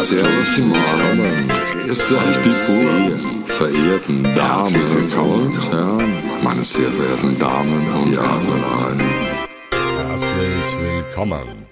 Servus 0.00 0.58
Morgen. 0.58 1.48
Grüß 1.48 2.12
euch 2.12 2.38
die 2.38 2.48
Buren, 2.66 3.44
verehrten 3.44 4.22
Damen 4.34 4.96
und 4.96 5.70
Herren, 5.70 6.22
meine 6.42 6.64
sehr 6.64 6.90
verehrten 6.90 7.38
Damen 7.38 7.86
und 7.92 8.16
Herren. 8.16 9.00
Herzlich 9.70 10.78
willkommen 10.80 11.66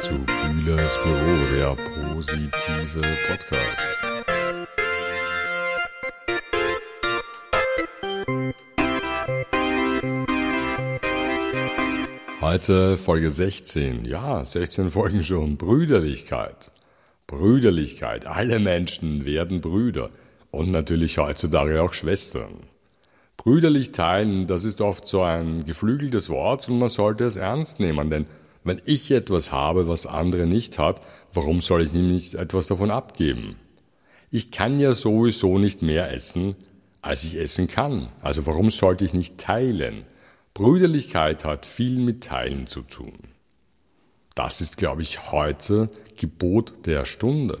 zu 0.00 0.14
Bühlers 0.14 0.98
Büro, 1.02 1.36
der 1.52 1.76
positive 1.76 3.02
Podcast. 3.28 4.05
Heute 12.56 12.96
Folge 12.96 13.28
16. 13.28 14.06
Ja, 14.06 14.42
16 14.42 14.88
Folgen 14.88 15.22
schon. 15.22 15.58
Brüderlichkeit. 15.58 16.70
Brüderlichkeit. 17.26 18.24
Alle 18.24 18.58
Menschen 18.60 19.26
werden 19.26 19.60
Brüder. 19.60 20.08
Und 20.52 20.70
natürlich 20.70 21.18
heutzutage 21.18 21.82
auch 21.82 21.92
Schwestern. 21.92 22.60
Brüderlich 23.36 23.92
teilen, 23.92 24.46
das 24.46 24.64
ist 24.64 24.80
oft 24.80 25.06
so 25.06 25.20
ein 25.20 25.66
geflügeltes 25.66 26.30
Wort 26.30 26.66
und 26.70 26.78
man 26.78 26.88
sollte 26.88 27.24
es 27.24 27.36
ernst 27.36 27.78
nehmen, 27.78 28.08
denn 28.08 28.24
wenn 28.64 28.80
ich 28.86 29.10
etwas 29.10 29.52
habe, 29.52 29.86
was 29.86 30.06
andere 30.06 30.46
nicht 30.46 30.78
hat, 30.78 31.02
warum 31.34 31.60
soll 31.60 31.82
ich 31.82 31.92
ihm 31.92 32.10
nicht 32.10 32.36
etwas 32.36 32.68
davon 32.68 32.90
abgeben? 32.90 33.56
Ich 34.30 34.50
kann 34.50 34.80
ja 34.80 34.92
sowieso 34.92 35.58
nicht 35.58 35.82
mehr 35.82 36.10
essen, 36.10 36.56
als 37.02 37.22
ich 37.22 37.36
essen 37.36 37.68
kann. 37.68 38.08
Also 38.22 38.46
warum 38.46 38.70
sollte 38.70 39.04
ich 39.04 39.12
nicht 39.12 39.36
teilen? 39.36 40.06
Brüderlichkeit 40.56 41.44
hat 41.44 41.66
viel 41.66 41.98
mit 41.98 42.24
Teilen 42.24 42.66
zu 42.66 42.80
tun. 42.80 43.18
Das 44.34 44.62
ist, 44.62 44.78
glaube 44.78 45.02
ich, 45.02 45.30
heute 45.30 45.90
Gebot 46.16 46.86
der 46.86 47.04
Stunde. 47.04 47.60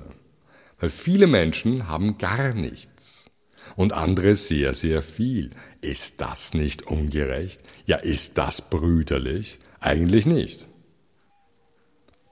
Weil 0.80 0.88
viele 0.88 1.26
Menschen 1.26 1.88
haben 1.88 2.16
gar 2.16 2.54
nichts 2.54 3.30
und 3.76 3.92
andere 3.92 4.34
sehr, 4.34 4.72
sehr 4.72 5.02
viel. 5.02 5.50
Ist 5.82 6.22
das 6.22 6.54
nicht 6.54 6.86
ungerecht? 6.86 7.62
Ja, 7.84 7.98
ist 7.98 8.38
das 8.38 8.62
brüderlich? 8.62 9.58
Eigentlich 9.78 10.24
nicht. 10.24 10.66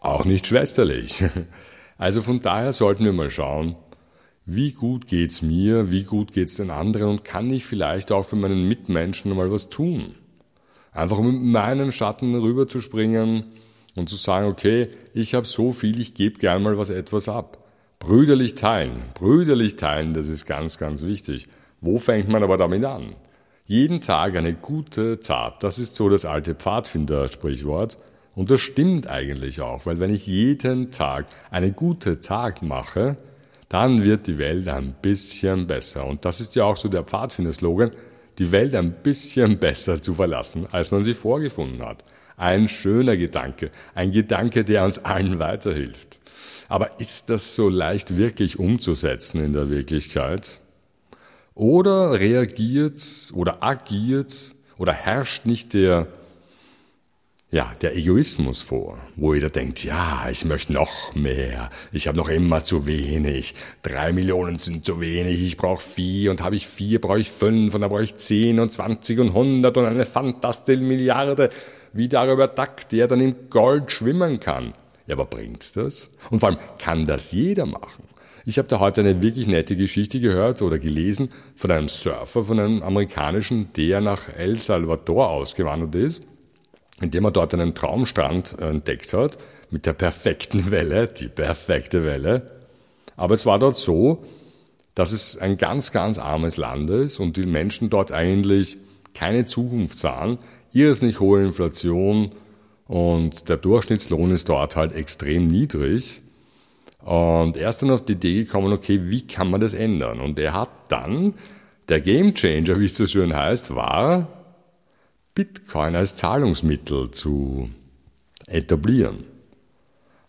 Auch 0.01 0.25
nicht 0.25 0.47
schwesterlich. 0.47 1.25
Also 1.97 2.23
von 2.23 2.41
daher 2.41 2.73
sollten 2.73 3.05
wir 3.05 3.13
mal 3.13 3.31
schauen, 3.31 3.77
wie 4.47 4.73
gut 4.73 5.07
geht's 5.07 5.43
mir, 5.43 5.93
wie 5.93 6.03
gut 6.03 6.33
geht's 6.33 6.57
den 6.57 6.71
anderen 6.71 7.09
und 7.09 7.25
kann 7.25 7.49
ich 7.51 7.65
vielleicht 7.65 8.11
auch 8.11 8.25
für 8.25 8.35
meinen 8.35 8.67
Mitmenschen 8.67 9.33
mal 9.33 9.53
was 9.53 9.71
tun? 9.71 10.17
Einfach 10.95 11.19
um 11.19 11.27
mit 11.27 11.53
meinem 11.53 11.93
Schatten 11.93 12.35
rüberzuspringen 12.37 13.45
und 13.97 14.09
zu 14.09 14.17
sagen, 14.17 14.47
okay, 14.47 14.89
ich 15.13 15.35
habe 15.35 15.47
so 15.47 15.73
viel, 15.73 16.01
ich 16.01 16.15
gebe 16.15 16.39
gern 16.39 16.63
mal 16.63 16.79
was 16.79 16.89
etwas 16.89 17.29
ab. 17.29 17.59
Brüderlich 17.99 18.55
teilen, 18.55 19.03
brüderlich 19.15 19.77
teilen, 19.77 20.15
das 20.15 20.29
ist 20.29 20.47
ganz, 20.47 20.79
ganz 20.79 21.03
wichtig. 21.03 21.49
Wo 21.81 21.99
fängt 21.99 22.29
man 22.29 22.43
aber 22.43 22.57
damit 22.57 22.85
an? 22.85 23.15
Jeden 23.67 24.01
Tag 24.01 24.37
eine 24.37 24.55
gute 24.55 25.21
Tat, 25.21 25.65
das 25.65 25.79
ist 25.79 25.97
so 25.97 26.09
das 26.09 26.25
alte 26.25 26.55
Pfadfinder-Sprichwort. 26.55 27.99
Und 28.37 28.51
das 28.51 28.61
stimmt 28.61 29.09
eigentlich 29.09 29.61
auch, 29.61 29.87
weil 29.87 30.01
wenn 30.01 30.13
ich 30.13 30.27
jeden 30.27 30.91
Tag 30.91 31.27
eine 31.51 31.73
gute 31.73 32.21
Tat 32.21 32.63
mache, 32.63 33.17
dann 33.69 34.05
wird 34.05 34.27
die 34.27 34.39
Welt 34.39 34.69
ein 34.69 34.95
bisschen 35.01 35.67
besser. 35.67 36.07
Und 36.07 36.25
das 36.25 36.41
ist 36.41 36.55
ja 36.55 36.65
auch 36.65 36.77
so 36.77 36.89
der 36.89 37.05
Pfadfinder-Slogan, 37.05 37.91
die 38.39 38.53
Welt 38.53 38.75
ein 38.75 38.93
bisschen 39.03 39.59
besser 39.61 40.01
zu 40.01 40.15
verlassen, 40.15 40.67
als 40.73 40.91
man 40.91 41.03
sie 41.03 41.15
vorgefunden 41.15 41.85
hat. 41.85 42.05
Ein 42.37 42.69
schöner 42.69 43.17
Gedanke, 43.17 43.71
ein 43.95 44.11
Gedanke, 44.11 44.65
der 44.65 44.85
uns 44.85 44.99
allen 45.05 45.39
weiterhilft. 45.39 46.19
Aber 46.69 46.99
ist 46.99 47.31
das 47.31 47.55
so 47.55 47.69
leicht 47.69 48.17
wirklich 48.17 48.59
umzusetzen 48.59 49.45
in 49.45 49.53
der 49.53 49.71
Wirklichkeit? 49.71 50.59
Oder 51.55 52.19
reagiert 52.19 53.01
oder 53.35 53.63
agiert 53.63 54.55
oder 54.79 54.93
herrscht 54.93 55.47
nicht 55.47 55.75
der 55.75 56.09
ja, 57.55 57.73
der 57.83 57.97
Egoismus 57.97 58.63
vor, 58.63 58.99
wo 59.15 59.33
jeder 59.33 59.49
denkt, 59.49 59.85
ja, 59.85 60.27
ich 60.29 60.45
möchte 60.45 60.73
noch 60.73 61.15
mehr, 61.15 61.71
ich 61.93 62.09
habe 62.09 62.19
noch 62.19 62.29
immer 62.29 62.65
zu 62.65 62.85
wenig, 62.85 63.55
drei 63.81 64.13
Millionen 64.13 64.59
sind 64.59 64.85
zu 64.85 65.01
wenig, 65.01 65.41
ich 65.41 65.57
brauche 65.57 65.81
vier 65.81 66.33
und 66.33 66.43
habe 66.43 66.57
ich 66.57 66.67
vier, 66.67 67.01
brauche 67.01 67.21
ich 67.21 67.31
fünf 67.31 67.73
und 67.73 67.83
dann 67.83 67.91
brauche 67.91 68.03
ich 68.03 68.17
zehn 68.17 68.59
und 68.59 68.73
zwanzig 68.73 69.21
und 69.21 69.35
hundert 69.35 69.77
und 69.77 69.85
eine 69.85 70.05
fantastische 70.05 70.81
Milliarde, 70.81 71.49
wie 71.93 72.09
darüber 72.09 72.49
Duck, 72.49 72.89
der 72.91 73.07
dann 73.07 73.21
im 73.21 73.49
Gold 73.51 73.93
schwimmen 73.93 74.41
kann. 74.41 74.73
Ja, 75.07 75.15
aber 75.15 75.27
bringt's 75.27 75.71
das? 75.71 76.11
Und 76.31 76.41
vor 76.41 76.49
allem, 76.49 76.59
kann 76.83 77.05
das 77.07 77.31
jeder 77.31 77.67
machen? 77.67 78.03
Ich 78.45 78.59
habe 78.59 78.67
da 78.67 78.81
heute 78.81 79.03
eine 79.03 79.23
wirklich 79.23 79.47
nette 79.47 79.77
Geschichte 79.77 80.19
gehört 80.19 80.61
oder 80.61 80.81
gelesen 80.81 81.29
von 81.55 81.71
einem 81.71 81.87
Surfer, 81.87 82.43
von 82.43 82.59
einem 82.59 82.83
amerikanischen, 82.83 83.73
der 83.77 84.01
nach 84.01 84.23
El 84.37 84.57
Salvador 84.57 85.31
ausgewandert 85.31 85.95
ist 85.95 86.25
indem 87.01 87.25
er 87.25 87.31
dort 87.31 87.55
einen 87.55 87.75
Traumstrand 87.75 88.59
entdeckt 88.59 89.13
hat, 89.13 89.39
mit 89.71 89.87
der 89.87 89.93
perfekten 89.93 90.71
Welle, 90.71 91.09
die 91.09 91.29
perfekte 91.29 92.05
Welle. 92.05 92.51
Aber 93.17 93.35
es 93.35 93.47
war 93.47 93.59
dort 93.59 93.77
so, 93.77 94.25
dass 94.95 95.13
es 95.13 95.37
ein 95.37 95.57
ganz, 95.57 95.93
ganz 95.93 96.19
armes 96.19 96.57
Land 96.57 96.91
ist 96.91 97.19
und 97.19 97.37
die 97.37 97.47
Menschen 97.47 97.91
dort 97.91 98.13
eigentlich 98.13 98.77
keine 99.13 99.47
Zukunft 99.47 99.99
sahen, 99.99 100.39
irrsinnig 100.73 101.21
hohe 101.21 101.43
Inflation 101.43 102.33
und 102.87 103.49
der 103.49 103.57
Durchschnittslohn 103.57 104.31
ist 104.31 104.49
dort 104.49 104.77
halt 104.77 104.93
extrem 104.93 105.47
niedrig. 105.47 106.21
Und 107.01 107.57
er 107.57 107.69
ist 107.69 107.83
dann 107.83 107.91
auf 107.91 108.05
die 108.05 108.13
Idee 108.13 108.45
gekommen, 108.45 108.73
okay, 108.73 109.01
wie 109.05 109.27
kann 109.27 109.51
man 109.51 109.61
das 109.61 109.75
ändern? 109.75 110.21
Und 110.21 110.39
er 110.39 110.55
hat 110.55 110.71
dann, 110.89 111.35
der 111.89 112.01
Game 112.01 112.35
Changer, 112.35 112.79
wie 112.81 112.87
es 112.87 112.97
so 112.97 113.07
schön 113.07 113.35
heißt, 113.35 113.75
war, 113.75 114.44
Bitcoin 115.35 115.97
als 115.97 116.15
Zahlungsmittel 116.15 117.11
zu 117.11 117.71
etablieren. 118.47 119.25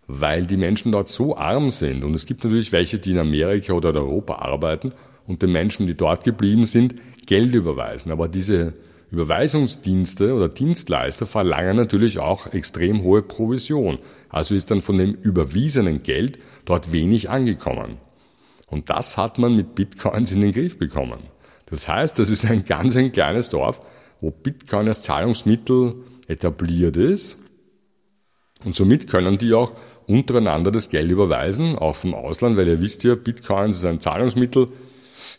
Weil 0.07 0.47
die 0.47 0.57
Menschen 0.57 0.91
dort 0.91 1.09
so 1.09 1.37
arm 1.37 1.69
sind. 1.69 2.03
Und 2.03 2.13
es 2.15 2.25
gibt 2.25 2.43
natürlich 2.43 2.71
welche, 2.71 2.99
die 2.99 3.11
in 3.11 3.19
Amerika 3.19 3.73
oder 3.73 3.89
in 3.89 3.97
Europa 3.97 4.35
arbeiten 4.35 4.93
und 5.27 5.41
den 5.41 5.51
Menschen, 5.51 5.87
die 5.87 5.95
dort 5.95 6.23
geblieben 6.23 6.65
sind, 6.65 6.95
Geld 7.25 7.53
überweisen. 7.53 8.11
Aber 8.11 8.27
diese 8.27 8.73
Überweisungsdienste 9.11 10.33
oder 10.33 10.49
Dienstleister 10.49 11.25
verlangen 11.25 11.75
natürlich 11.75 12.19
auch 12.19 12.47
extrem 12.47 13.03
hohe 13.03 13.21
Provision. 13.21 13.99
Also 14.29 14.55
ist 14.55 14.71
dann 14.71 14.81
von 14.81 14.97
dem 14.97 15.13
überwiesenen 15.13 16.03
Geld 16.03 16.39
dort 16.65 16.91
wenig 16.91 17.29
angekommen. 17.29 17.97
Und 18.67 18.89
das 18.89 19.17
hat 19.17 19.37
man 19.37 19.55
mit 19.55 19.75
Bitcoins 19.75 20.31
in 20.31 20.41
den 20.41 20.51
Griff 20.51 20.77
bekommen. 20.77 21.19
Das 21.67 21.87
heißt, 21.87 22.17
das 22.19 22.29
ist 22.29 22.45
ein 22.45 22.65
ganz 22.65 22.95
ein 22.95 23.11
kleines 23.11 23.49
Dorf, 23.49 23.81
wo 24.25 24.31
Bitcoin 24.31 24.87
als 24.87 25.03
Zahlungsmittel 25.03 25.93
etabliert 26.27 26.97
ist. 26.97 27.37
Und 28.63 28.75
somit 28.75 29.07
können 29.07 29.37
die 29.37 29.53
auch 29.53 29.73
untereinander 30.07 30.71
das 30.71 30.89
Geld 30.89 31.11
überweisen, 31.11 31.77
auch 31.77 31.95
vom 31.95 32.15
Ausland, 32.15 32.57
weil 32.57 32.67
ihr 32.67 32.81
wisst 32.81 33.03
ja, 33.03 33.13
Bitcoin 33.13 33.69
ist 33.69 33.85
ein 33.85 33.99
Zahlungsmittel. 33.99 34.69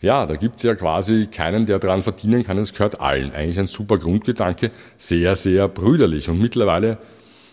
Ja, 0.03 0.25
da 0.27 0.37
gibt's 0.37 0.63
ja 0.63 0.77
quasi 0.77 1.27
keinen, 1.27 1.67
der 1.67 1.81
daran 1.81 2.03
verdienen 2.03 2.45
kann, 2.45 2.59
es 2.59 2.75
gehört 2.75 3.01
allen. 3.01 3.33
Eigentlich 3.33 3.59
ein 3.59 3.67
super 3.67 3.99
Grundgedanke, 3.99 4.71
sehr, 4.97 5.35
sehr 5.35 5.67
brüderlich. 5.67 6.29
Und 6.29 6.41
mittlerweile, 6.41 6.99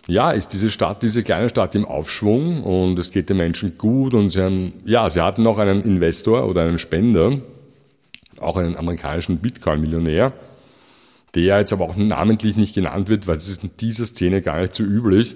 ja, 0.07 0.29
ist 0.29 0.49
diese 0.49 0.69
Stadt, 0.69 1.01
diese 1.01 1.23
kleine 1.23 1.49
Stadt 1.49 1.73
im 1.73 1.85
Aufschwung 1.85 2.63
und 2.63 2.99
es 2.99 3.09
geht 3.09 3.29
den 3.29 3.37
Menschen 3.37 3.75
gut 3.79 4.13
und 4.13 4.29
sie 4.29 4.41
haben, 4.41 4.73
ja, 4.85 5.09
sie 5.09 5.21
hatten 5.21 5.47
auch 5.47 5.57
einen 5.57 5.81
Investor 5.81 6.47
oder 6.47 6.61
einen 6.61 6.77
Spender, 6.77 7.39
auch 8.39 8.57
einen 8.57 8.77
amerikanischen 8.77 9.37
Bitcoin-Millionär, 9.37 10.33
der 11.35 11.59
jetzt 11.59 11.73
aber 11.73 11.85
auch 11.85 11.95
namentlich 11.95 12.55
nicht 12.55 12.75
genannt 12.75 13.09
wird, 13.09 13.27
weil 13.27 13.37
es 13.37 13.47
ist 13.47 13.63
in 13.63 13.71
dieser 13.79 14.05
Szene 14.05 14.41
gar 14.41 14.59
nicht 14.59 14.73
so 14.73 14.83
üblich, 14.83 15.35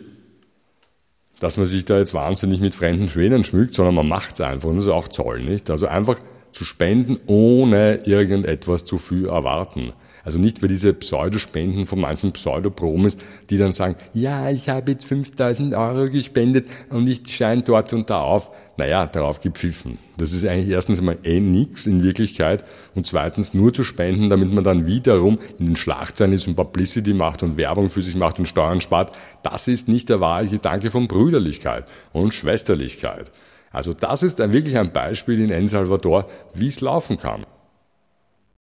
dass 1.40 1.58
man 1.58 1.66
sich 1.66 1.86
da 1.86 1.98
jetzt 1.98 2.14
wahnsinnig 2.14 2.60
mit 2.60 2.76
fremden 2.76 3.10
Schwedern 3.10 3.44
schmückt, 3.44 3.74
sondern 3.74 3.96
man 3.96 4.08
macht 4.08 4.36
es 4.36 4.42
einfach 4.42 4.70
und 4.70 4.78
das 4.78 4.86
ist 4.86 4.92
auch 4.92 5.08
toll, 5.08 5.44
nicht? 5.44 5.70
Also 5.70 5.88
einfach 5.88 6.20
zu 6.52 6.66
spenden, 6.66 7.18
ohne 7.28 8.02
irgendetwas 8.06 8.86
zu 8.86 8.98
viel 8.98 9.28
erwarten. 9.28 9.94
Also 10.28 10.40
nicht 10.40 10.62
wie 10.62 10.68
diese 10.68 10.94
Pseudospenden 10.94 11.86
von 11.86 12.02
manchen 12.02 12.34
Pseudopromis, 12.34 13.16
die 13.50 13.58
dann 13.58 13.72
sagen, 13.72 13.96
ja, 14.14 14.50
ich 14.50 14.68
habe 14.68 14.92
jetzt 14.92 15.06
5000 15.06 15.74
Euro 15.74 16.10
gespendet 16.10 16.68
und 16.90 17.08
ich 17.08 17.22
scheine 17.34 17.62
dort 17.62 17.94
und 17.94 18.10
da 18.10 18.20
auf. 18.20 18.52
Naja, 18.76 19.06
darauf 19.08 19.40
gepfiffen. 19.40 20.00
Das 20.18 20.34
ist 20.34 20.46
eigentlich 20.46 20.68
erstens 20.68 21.00
einmal 21.00 21.18
eh 21.24 21.40
nix 21.40 21.88
in 21.88 22.04
Wirklichkeit 22.04 22.66
und 22.94 23.08
zweitens 23.08 23.54
nur 23.54 23.74
zu 23.74 23.86
spenden, 23.86 24.30
damit 24.30 24.52
man 24.52 24.66
dann 24.66 24.86
wiederum 24.86 25.40
in 25.60 25.68
den 25.68 25.76
Schlagzeilen 25.78 26.34
ist 26.34 26.46
und 26.46 26.58
Publicity 26.58 27.14
macht 27.14 27.42
und 27.42 27.56
Werbung 27.56 27.90
für 27.90 28.02
sich 28.02 28.16
macht 28.16 28.38
und 28.38 28.48
Steuern 28.48 28.82
spart. 28.82 29.14
Das 29.44 29.70
ist 29.70 29.88
nicht 29.88 30.10
der 30.10 30.20
wahre 30.20 30.48
Gedanke 30.48 30.92
von 30.92 31.08
Brüderlichkeit 31.08 31.86
und 32.12 32.34
Schwesterlichkeit. 32.34 33.32
Also 33.72 33.94
das 33.94 34.24
ist 34.24 34.42
ein, 34.42 34.52
wirklich 34.52 34.78
ein 34.78 34.92
Beispiel 34.92 35.40
in 35.40 35.52
El 35.52 35.70
Salvador, 35.70 36.28
wie 36.54 36.68
es 36.68 36.82
laufen 36.82 37.16
kann. 37.16 37.46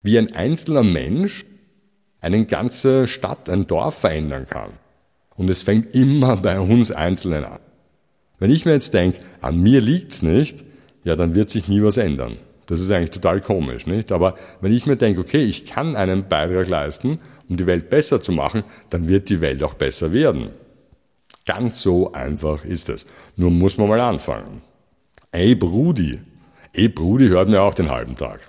Wie 0.02 0.18
ein 0.18 0.34
einzelner 0.34 0.82
Mensch 0.82 1.44
eine 2.22 2.46
ganze 2.46 3.06
Stadt, 3.06 3.50
ein 3.50 3.66
Dorf 3.66 3.96
verändern 3.98 4.46
kann. 4.48 4.70
Und 5.36 5.50
es 5.50 5.62
fängt 5.62 5.94
immer 5.94 6.36
bei 6.36 6.58
uns 6.58 6.90
Einzelnen 6.90 7.44
an. 7.44 7.58
Wenn 8.38 8.50
ich 8.50 8.64
mir 8.64 8.72
jetzt 8.72 8.94
denke, 8.94 9.18
an 9.40 9.60
mir 9.60 9.80
liegt's 9.80 10.22
nicht, 10.22 10.64
ja, 11.04 11.16
dann 11.16 11.34
wird 11.34 11.50
sich 11.50 11.68
nie 11.68 11.82
was 11.82 11.96
ändern. 11.96 12.36
Das 12.66 12.80
ist 12.80 12.90
eigentlich 12.90 13.10
total 13.10 13.40
komisch, 13.40 13.86
nicht? 13.86 14.12
Aber 14.12 14.36
wenn 14.60 14.72
ich 14.72 14.86
mir 14.86 14.96
denke, 14.96 15.20
okay, 15.20 15.42
ich 15.42 15.66
kann 15.66 15.96
einen 15.96 16.28
Beitrag 16.28 16.68
leisten, 16.68 17.18
um 17.48 17.56
die 17.56 17.66
Welt 17.66 17.90
besser 17.90 18.20
zu 18.20 18.32
machen, 18.32 18.62
dann 18.88 19.08
wird 19.08 19.28
die 19.28 19.40
Welt 19.40 19.62
auch 19.62 19.74
besser 19.74 20.12
werden. 20.12 20.50
Ganz 21.44 21.82
so 21.82 22.12
einfach 22.12 22.64
ist 22.64 22.88
es. 22.88 23.04
Nur 23.36 23.50
muss 23.50 23.78
man 23.78 23.88
mal 23.88 24.00
anfangen. 24.00 24.62
Ey 25.32 25.54
Brudi. 25.54 26.20
Ey 26.72 26.88
Brudi 26.88 27.28
hört 27.28 27.48
mir 27.48 27.62
auch 27.62 27.74
den 27.74 27.90
halben 27.90 28.14
Tag. 28.14 28.40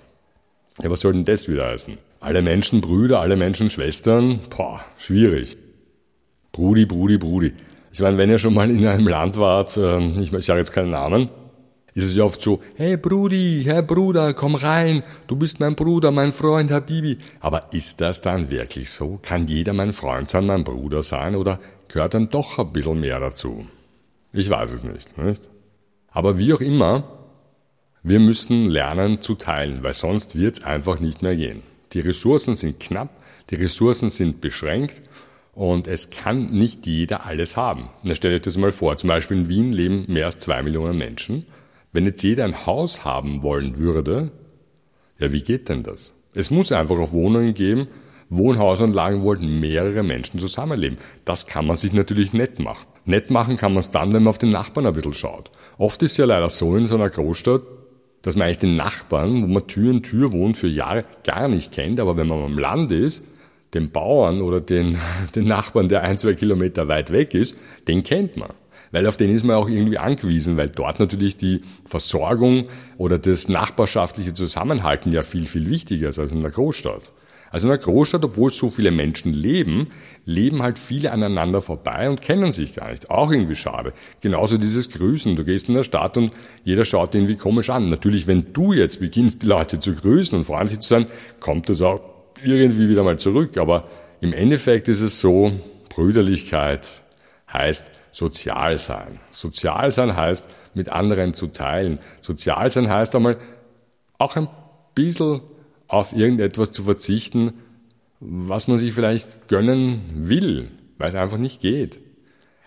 Ja, 0.80 0.90
was 0.90 1.00
soll 1.00 1.12
denn 1.12 1.24
das 1.24 1.48
wieder 1.48 1.66
heißen? 1.66 1.98
Alle 2.24 2.40
Menschen 2.40 2.80
Brüder, 2.80 3.20
alle 3.20 3.36
Menschen 3.36 3.68
Schwestern? 3.68 4.40
Boah, 4.48 4.80
schwierig. 4.96 5.58
Brudi, 6.52 6.86
Brudi, 6.86 7.18
Brudi. 7.18 7.52
Ich 7.92 8.00
meine, 8.00 8.16
wenn 8.16 8.30
ihr 8.30 8.38
schon 8.38 8.54
mal 8.54 8.70
in 8.70 8.86
einem 8.86 9.06
Land 9.06 9.38
wart, 9.38 9.76
ähm, 9.76 10.18
ich 10.18 10.30
sage 10.46 10.60
jetzt 10.60 10.72
keinen 10.72 10.88
Namen, 10.88 11.28
ist 11.92 12.06
es 12.06 12.16
ja 12.16 12.24
oft 12.24 12.40
so, 12.40 12.62
hey 12.76 12.96
Brudi, 12.96 13.60
Herr 13.66 13.82
Bruder, 13.82 14.32
komm 14.32 14.54
rein, 14.54 15.02
du 15.26 15.36
bist 15.36 15.60
mein 15.60 15.76
Bruder, 15.76 16.12
mein 16.12 16.32
Freund, 16.32 16.70
Habibi. 16.70 17.18
Aber 17.40 17.68
ist 17.72 18.00
das 18.00 18.22
dann 18.22 18.48
wirklich 18.48 18.88
so? 18.88 19.18
Kann 19.20 19.46
jeder 19.46 19.74
mein 19.74 19.92
Freund 19.92 20.26
sein, 20.26 20.46
mein 20.46 20.64
Bruder 20.64 21.02
sein 21.02 21.36
oder 21.36 21.60
gehört 21.88 22.14
dann 22.14 22.30
doch 22.30 22.58
ein 22.58 22.72
bisschen 22.72 23.00
mehr 23.00 23.20
dazu? 23.20 23.66
Ich 24.32 24.48
weiß 24.48 24.72
es 24.72 24.82
nicht, 24.82 25.18
nicht? 25.18 25.42
Aber 26.08 26.38
wie 26.38 26.54
auch 26.54 26.62
immer, 26.62 27.04
wir 28.02 28.18
müssen 28.18 28.64
lernen 28.64 29.20
zu 29.20 29.34
teilen, 29.34 29.82
weil 29.82 29.92
sonst 29.92 30.38
wird 30.38 30.56
es 30.56 30.64
einfach 30.64 31.00
nicht 31.00 31.20
mehr 31.20 31.36
gehen. 31.36 31.73
Die 31.94 32.00
Ressourcen 32.00 32.54
sind 32.54 32.78
knapp, 32.80 33.10
die 33.50 33.56
Ressourcen 33.56 34.10
sind 34.10 34.40
beschränkt 34.40 35.02
und 35.54 35.88
es 35.88 36.10
kann 36.10 36.50
nicht 36.50 36.86
jeder 36.86 37.24
alles 37.26 37.56
haben. 37.56 37.88
Na, 38.02 38.14
stell 38.14 38.32
dir 38.32 38.40
das 38.40 38.56
mal 38.56 38.72
vor, 38.72 38.96
zum 38.96 39.08
Beispiel 39.08 39.38
in 39.38 39.48
Wien 39.48 39.72
leben 39.72 40.04
mehr 40.08 40.26
als 40.26 40.38
zwei 40.38 40.62
Millionen 40.62 40.98
Menschen 40.98 41.46
wenn 41.94 42.04
jetzt 42.04 42.22
jeder 42.22 42.44
ein 42.44 42.66
Haus 42.66 43.04
haben 43.04 43.42
wollen 43.42 43.78
würde, 43.78 44.32
ja, 45.18 45.32
wie 45.32 45.42
geht 45.42 45.68
denn 45.68 45.84
das? 45.84 46.12
Es 46.34 46.50
muss 46.50 46.72
einfach 46.72 46.98
auch 46.98 47.12
Wohnungen 47.12 47.54
geben, 47.54 47.86
Wohnhausanlagen, 48.30 49.22
wo 49.22 49.32
halt 49.32 49.42
mehrere 49.42 50.02
Menschen 50.02 50.40
zusammenleben. 50.40 50.98
Das 51.24 51.46
kann 51.46 51.66
man 51.66 51.76
sich 51.76 51.92
natürlich 51.92 52.32
nett 52.32 52.58
machen. 52.58 52.86
Nett 53.04 53.30
machen 53.30 53.56
kann 53.56 53.72
man 53.72 53.78
es 53.78 53.92
dann, 53.92 54.12
wenn 54.12 54.24
man 54.24 54.30
auf 54.30 54.38
den 54.38 54.50
Nachbarn 54.50 54.86
ein 54.86 54.92
bisschen 54.92 55.14
schaut. 55.14 55.52
Oft 55.78 56.02
ist 56.02 56.16
ja 56.16 56.24
leider 56.24 56.48
so 56.48 56.76
in 56.76 56.88
so 56.88 56.96
einer 56.96 57.10
Großstadt, 57.10 57.62
dass 58.24 58.34
man 58.34 58.46
eigentlich 58.46 58.58
den 58.58 58.74
Nachbarn, 58.74 59.42
wo 59.42 59.46
man 59.46 59.66
Tür 59.68 59.92
in 59.92 60.02
Tür 60.02 60.32
wohnt, 60.32 60.56
für 60.56 60.66
Jahre 60.66 61.04
gar 61.24 61.46
nicht 61.46 61.70
kennt, 61.70 62.00
aber 62.00 62.16
wenn 62.16 62.26
man 62.26 62.42
am 62.42 62.58
Land 62.58 62.90
ist, 62.90 63.22
den 63.74 63.90
Bauern 63.90 64.40
oder 64.40 64.60
den, 64.60 64.98
den 65.36 65.46
Nachbarn, 65.46 65.88
der 65.88 66.02
ein, 66.02 66.18
zwei 66.18 66.34
Kilometer 66.34 66.88
weit 66.88 67.12
weg 67.12 67.34
ist, 67.34 67.56
den 67.86 68.02
kennt 68.02 68.36
man 68.36 68.50
weil 68.94 69.08
auf 69.08 69.16
den 69.16 69.34
ist 69.34 69.44
man 69.44 69.56
auch 69.56 69.68
irgendwie 69.68 69.98
angewiesen, 69.98 70.56
weil 70.56 70.68
dort 70.68 71.00
natürlich 71.00 71.36
die 71.36 71.62
Versorgung 71.84 72.66
oder 72.96 73.18
das 73.18 73.48
nachbarschaftliche 73.48 74.34
Zusammenhalten 74.34 75.10
ja 75.10 75.22
viel, 75.22 75.48
viel 75.48 75.68
wichtiger 75.68 76.10
ist 76.10 76.20
als 76.20 76.30
in 76.30 76.42
der 76.42 76.52
Großstadt. 76.52 77.10
Also 77.54 77.68
in 77.68 77.70
der 77.70 77.78
Großstadt, 77.78 78.24
obwohl 78.24 78.52
so 78.52 78.68
viele 78.68 78.90
Menschen 78.90 79.32
leben, 79.32 79.86
leben 80.24 80.60
halt 80.60 80.76
viele 80.76 81.12
aneinander 81.12 81.60
vorbei 81.60 82.10
und 82.10 82.20
kennen 82.20 82.50
sich 82.50 82.72
gar 82.72 82.90
nicht. 82.90 83.10
Auch 83.10 83.30
irgendwie 83.30 83.54
schade. 83.54 83.92
Genauso 84.20 84.58
dieses 84.58 84.90
Grüßen. 84.90 85.36
Du 85.36 85.44
gehst 85.44 85.68
in 85.68 85.74
der 85.74 85.84
Stadt 85.84 86.16
und 86.16 86.32
jeder 86.64 86.84
schaut 86.84 87.14
irgendwie 87.14 87.36
komisch 87.36 87.70
an. 87.70 87.86
Natürlich, 87.86 88.26
wenn 88.26 88.52
du 88.52 88.72
jetzt 88.72 88.98
beginnst, 88.98 89.42
die 89.42 89.46
Leute 89.46 89.78
zu 89.78 89.94
grüßen 89.94 90.36
und 90.36 90.42
freundlich 90.42 90.80
zu 90.80 90.88
sein, 90.88 91.06
kommt 91.38 91.68
das 91.68 91.80
auch 91.80 92.00
irgendwie 92.42 92.88
wieder 92.88 93.04
mal 93.04 93.20
zurück. 93.20 93.56
Aber 93.56 93.86
im 94.20 94.32
Endeffekt 94.32 94.88
ist 94.88 95.00
es 95.00 95.20
so, 95.20 95.52
Brüderlichkeit 95.90 97.04
heißt, 97.52 97.92
sozial 98.10 98.78
sein. 98.78 99.20
Sozial 99.30 99.92
sein 99.92 100.16
heißt, 100.16 100.50
mit 100.74 100.88
anderen 100.88 101.34
zu 101.34 101.46
teilen. 101.46 102.00
Sozial 102.20 102.68
sein 102.72 102.88
heißt 102.88 103.14
einmal, 103.14 103.36
auch 104.18 104.34
ein 104.34 104.48
bisschen 104.96 105.40
auf 105.94 106.14
irgendetwas 106.14 106.72
zu 106.72 106.82
verzichten, 106.82 107.52
was 108.20 108.68
man 108.68 108.78
sich 108.78 108.92
vielleicht 108.92 109.48
gönnen 109.48 110.00
will, 110.14 110.70
weil 110.98 111.08
es 111.08 111.14
einfach 111.14 111.38
nicht 111.38 111.60
geht. 111.60 112.00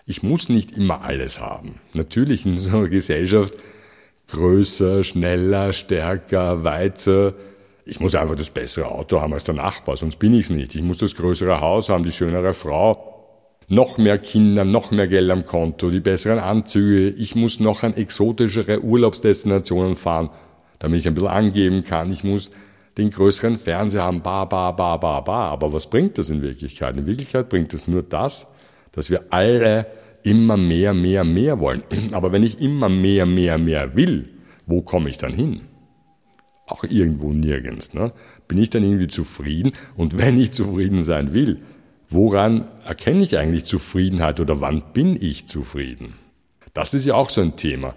Ich 0.06 0.22
muss 0.22 0.48
nicht 0.48 0.76
immer 0.76 1.02
alles 1.02 1.40
haben. 1.40 1.80
Natürlich 1.92 2.46
in 2.46 2.58
so 2.58 2.78
einer 2.78 2.88
Gesellschaft 2.88 3.54
größer, 4.28 5.04
schneller, 5.04 5.72
stärker, 5.72 6.64
weiter. 6.64 7.34
Ich 7.84 8.00
muss 8.00 8.14
einfach 8.14 8.36
das 8.36 8.50
bessere 8.50 8.86
Auto 8.86 9.20
haben 9.20 9.32
als 9.32 9.44
der 9.44 9.54
Nachbar, 9.54 9.96
sonst 9.96 10.18
bin 10.18 10.34
ich 10.34 10.44
es 10.44 10.50
nicht. 10.50 10.74
Ich 10.74 10.82
muss 10.82 10.98
das 10.98 11.16
größere 11.16 11.60
Haus 11.60 11.88
haben, 11.88 12.04
die 12.04 12.12
schönere 12.12 12.52
Frau 12.52 13.08
noch 13.68 13.98
mehr 13.98 14.18
Kinder, 14.18 14.64
noch 14.64 14.90
mehr 14.90 15.08
Geld 15.08 15.30
am 15.30 15.44
Konto, 15.44 15.90
die 15.90 16.00
besseren 16.00 16.38
Anzüge, 16.38 17.10
ich 17.10 17.34
muss 17.34 17.60
noch 17.60 17.82
an 17.82 17.94
exotischere 17.94 18.82
Urlaubsdestinationen 18.82 19.94
fahren, 19.94 20.30
damit 20.78 21.00
ich 21.00 21.06
ein 21.06 21.14
bisschen 21.14 21.28
angeben 21.28 21.82
kann, 21.82 22.10
ich 22.10 22.24
muss 22.24 22.50
den 22.98 23.10
größeren 23.10 23.56
Fernseher 23.56 24.02
haben, 24.02 24.22
ba, 24.22 24.44
ba, 24.44 24.72
ba, 24.72 24.96
ba, 24.96 25.20
ba. 25.20 25.48
Aber 25.48 25.72
was 25.72 25.88
bringt 25.88 26.18
das 26.18 26.28
in 26.28 26.42
Wirklichkeit? 26.42 26.96
In 26.96 27.06
Wirklichkeit 27.06 27.48
bringt 27.48 27.72
es 27.72 27.88
nur 27.88 28.02
das, 28.02 28.46
dass 28.92 29.08
wir 29.08 29.26
alle 29.30 29.86
immer 30.22 30.56
mehr, 30.56 30.92
mehr, 30.92 31.24
mehr 31.24 31.60
wollen. 31.60 31.82
Aber 32.12 32.32
wenn 32.32 32.42
ich 32.42 32.60
immer 32.60 32.88
mehr, 32.88 33.24
mehr, 33.24 33.56
mehr 33.56 33.96
will, 33.96 34.28
wo 34.66 34.82
komme 34.82 35.08
ich 35.08 35.16
dann 35.16 35.32
hin? 35.32 35.62
Auch 36.66 36.84
irgendwo 36.84 37.32
nirgends. 37.32 37.94
Ne? 37.94 38.12
Bin 38.46 38.58
ich 38.58 38.68
dann 38.68 38.82
irgendwie 38.82 39.08
zufrieden? 39.08 39.72
Und 39.96 40.18
wenn 40.18 40.38
ich 40.38 40.50
zufrieden 40.50 41.02
sein 41.02 41.32
will, 41.32 41.62
Woran 42.10 42.70
erkenne 42.86 43.22
ich 43.22 43.36
eigentlich 43.36 43.64
Zufriedenheit 43.64 44.40
oder 44.40 44.60
wann 44.60 44.82
bin 44.94 45.14
ich 45.14 45.46
zufrieden? 45.46 46.14
Das 46.72 46.94
ist 46.94 47.04
ja 47.04 47.14
auch 47.14 47.28
so 47.28 47.42
ein 47.42 47.56
Thema. 47.56 47.94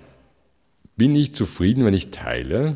Bin 0.98 1.16
ich 1.16 1.34
zufrieden, 1.34 1.86
wenn 1.86 1.94
ich 1.94 2.12
teile? 2.12 2.76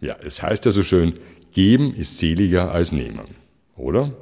Ja, 0.00 0.16
es 0.24 0.42
heißt 0.42 0.64
ja 0.64 0.70
so 0.70 0.84
schön, 0.84 1.14
geben 1.52 1.94
ist 1.94 2.18
seliger 2.18 2.72
als 2.72 2.92
nehmen, 2.92 3.26
oder? 3.76 4.12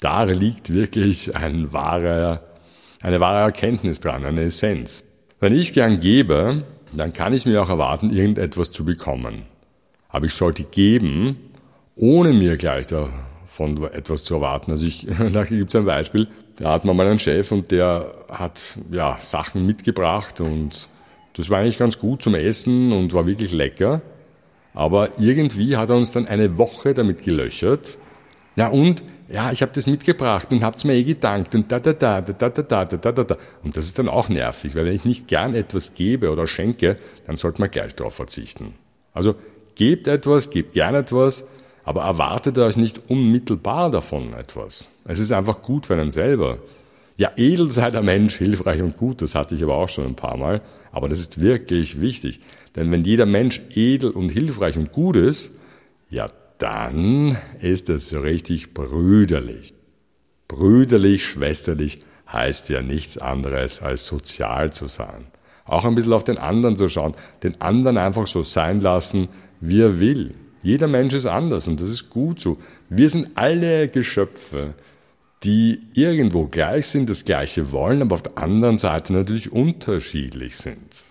Da 0.00 0.24
liegt 0.24 0.72
wirklich 0.72 1.36
ein 1.36 1.72
wahrer, 1.72 2.42
eine 3.00 3.20
wahre 3.20 3.40
Erkenntnis 3.40 4.00
dran, 4.00 4.24
eine 4.24 4.42
Essenz. 4.42 5.04
Wenn 5.38 5.54
ich 5.54 5.72
gern 5.72 6.00
gebe, 6.00 6.64
dann 6.92 7.12
kann 7.12 7.32
ich 7.32 7.46
mir 7.46 7.62
auch 7.62 7.68
erwarten, 7.68 8.10
irgendetwas 8.10 8.70
zu 8.70 8.84
bekommen. 8.84 9.46
Aber 10.08 10.26
ich 10.26 10.34
sollte 10.34 10.64
geben, 10.64 11.36
ohne 11.96 12.32
mir 12.32 12.56
gleich 12.56 12.86
da 12.86 13.08
von 13.46 13.82
etwas 13.92 14.24
zu 14.24 14.34
erwarten. 14.34 14.70
Also 14.70 14.86
ich, 14.86 15.06
da 15.32 15.44
gibt 15.44 15.70
es 15.70 15.76
ein 15.76 15.84
Beispiel, 15.84 16.28
da 16.56 16.72
hat 16.72 16.84
man 16.84 16.96
mal 16.96 17.06
einen 17.06 17.18
Chef 17.18 17.50
und 17.52 17.70
der 17.70 18.12
hat 18.28 18.78
ja 18.90 19.16
Sachen 19.20 19.66
mitgebracht 19.66 20.40
und 20.40 20.88
das 21.34 21.48
war 21.48 21.60
eigentlich 21.60 21.78
ganz 21.78 21.98
gut 21.98 22.22
zum 22.22 22.34
Essen 22.34 22.92
und 22.92 23.14
war 23.14 23.26
wirklich 23.26 23.52
lecker. 23.52 24.02
Aber 24.74 25.08
irgendwie 25.18 25.76
hat 25.76 25.90
er 25.90 25.96
uns 25.96 26.12
dann 26.12 26.26
eine 26.26 26.58
Woche 26.58 26.94
damit 26.94 27.24
gelöchert. 27.24 27.98
Ja 28.56 28.68
und, 28.68 29.04
ja, 29.28 29.50
ich 29.50 29.62
habe 29.62 29.72
das 29.74 29.86
mitgebracht 29.86 30.48
und 30.50 30.62
hab's 30.62 30.84
mir 30.84 30.94
eh 30.94 31.04
gedankt 31.04 31.54
und 31.54 31.72
da 31.72 31.80
da 31.80 31.92
da 31.92 32.20
da 32.20 32.32
da 32.32 32.48
da 32.50 32.62
da 32.62 32.84
da 32.84 33.12
da 33.12 33.24
da. 33.24 33.36
Und 33.62 33.76
das 33.76 33.86
ist 33.86 33.98
dann 33.98 34.08
auch 34.08 34.28
nervig, 34.28 34.74
weil 34.74 34.84
wenn 34.84 34.94
ich 34.94 35.04
nicht 35.04 35.28
gern 35.28 35.54
etwas 35.54 35.94
gebe 35.94 36.30
oder 36.30 36.46
schenke, 36.46 36.96
dann 37.26 37.36
sollte 37.36 37.60
man 37.60 37.70
gleich 37.70 37.94
darauf 37.94 38.14
verzichten. 38.14 38.74
Also 39.14 39.34
gebt 39.74 40.08
etwas, 40.08 40.50
gebt 40.50 40.74
gern 40.74 40.94
etwas, 40.94 41.46
aber 41.84 42.02
erwartet 42.02 42.58
euch 42.58 42.76
nicht 42.76 43.10
unmittelbar 43.10 43.90
davon 43.90 44.34
etwas. 44.34 44.88
Es 45.04 45.18
ist 45.18 45.32
einfach 45.32 45.62
gut 45.62 45.86
für 45.86 45.94
einen 45.94 46.10
selber. 46.10 46.58
Ja, 47.16 47.30
edel 47.36 47.70
sei 47.70 47.90
der 47.90 48.02
Mensch, 48.02 48.36
hilfreich 48.36 48.82
und 48.82 48.96
gut, 48.96 49.22
das 49.22 49.34
hatte 49.34 49.54
ich 49.54 49.62
aber 49.62 49.74
auch 49.74 49.88
schon 49.88 50.06
ein 50.06 50.14
paar 50.14 50.36
Mal. 50.36 50.60
Aber 50.92 51.08
das 51.08 51.18
ist 51.18 51.40
wirklich 51.40 52.00
wichtig. 52.00 52.40
Denn 52.76 52.90
wenn 52.92 53.04
jeder 53.04 53.26
Mensch 53.26 53.60
edel 53.74 54.10
und 54.10 54.30
hilfreich 54.30 54.76
und 54.76 54.92
gut 54.92 55.16
ist, 55.16 55.52
ja, 56.10 56.30
dann 56.58 57.36
ist 57.60 57.88
es 57.88 58.14
richtig 58.14 58.74
brüderlich. 58.74 59.74
Brüderlich, 60.46 61.24
schwesterlich 61.24 62.02
heißt 62.30 62.68
ja 62.68 62.82
nichts 62.82 63.18
anderes 63.18 63.82
als 63.82 64.06
sozial 64.06 64.72
zu 64.72 64.86
sein. 64.86 65.26
Auch 65.64 65.84
ein 65.84 65.94
bisschen 65.94 66.12
auf 66.12 66.24
den 66.24 66.38
anderen 66.38 66.76
zu 66.76 66.88
schauen, 66.88 67.14
den 67.42 67.60
anderen 67.60 67.98
einfach 67.98 68.26
so 68.26 68.42
sein 68.42 68.80
lassen, 68.80 69.28
wie 69.60 69.80
er 69.80 70.00
will. 70.00 70.34
Jeder 70.62 70.86
Mensch 70.88 71.14
ist 71.14 71.26
anders 71.26 71.66
und 71.66 71.80
das 71.80 71.88
ist 71.88 72.10
gut 72.10 72.40
so. 72.40 72.58
Wir 72.88 73.08
sind 73.08 73.30
alle 73.34 73.88
Geschöpfe, 73.88 74.74
die 75.44 75.80
irgendwo 75.94 76.46
gleich 76.46 76.86
sind, 76.86 77.10
das 77.10 77.24
Gleiche 77.24 77.72
wollen, 77.72 78.02
aber 78.02 78.14
auf 78.14 78.22
der 78.22 78.38
anderen 78.38 78.76
Seite 78.76 79.12
natürlich 79.12 79.52
unterschiedlich 79.52 80.56
sind. 80.56 81.04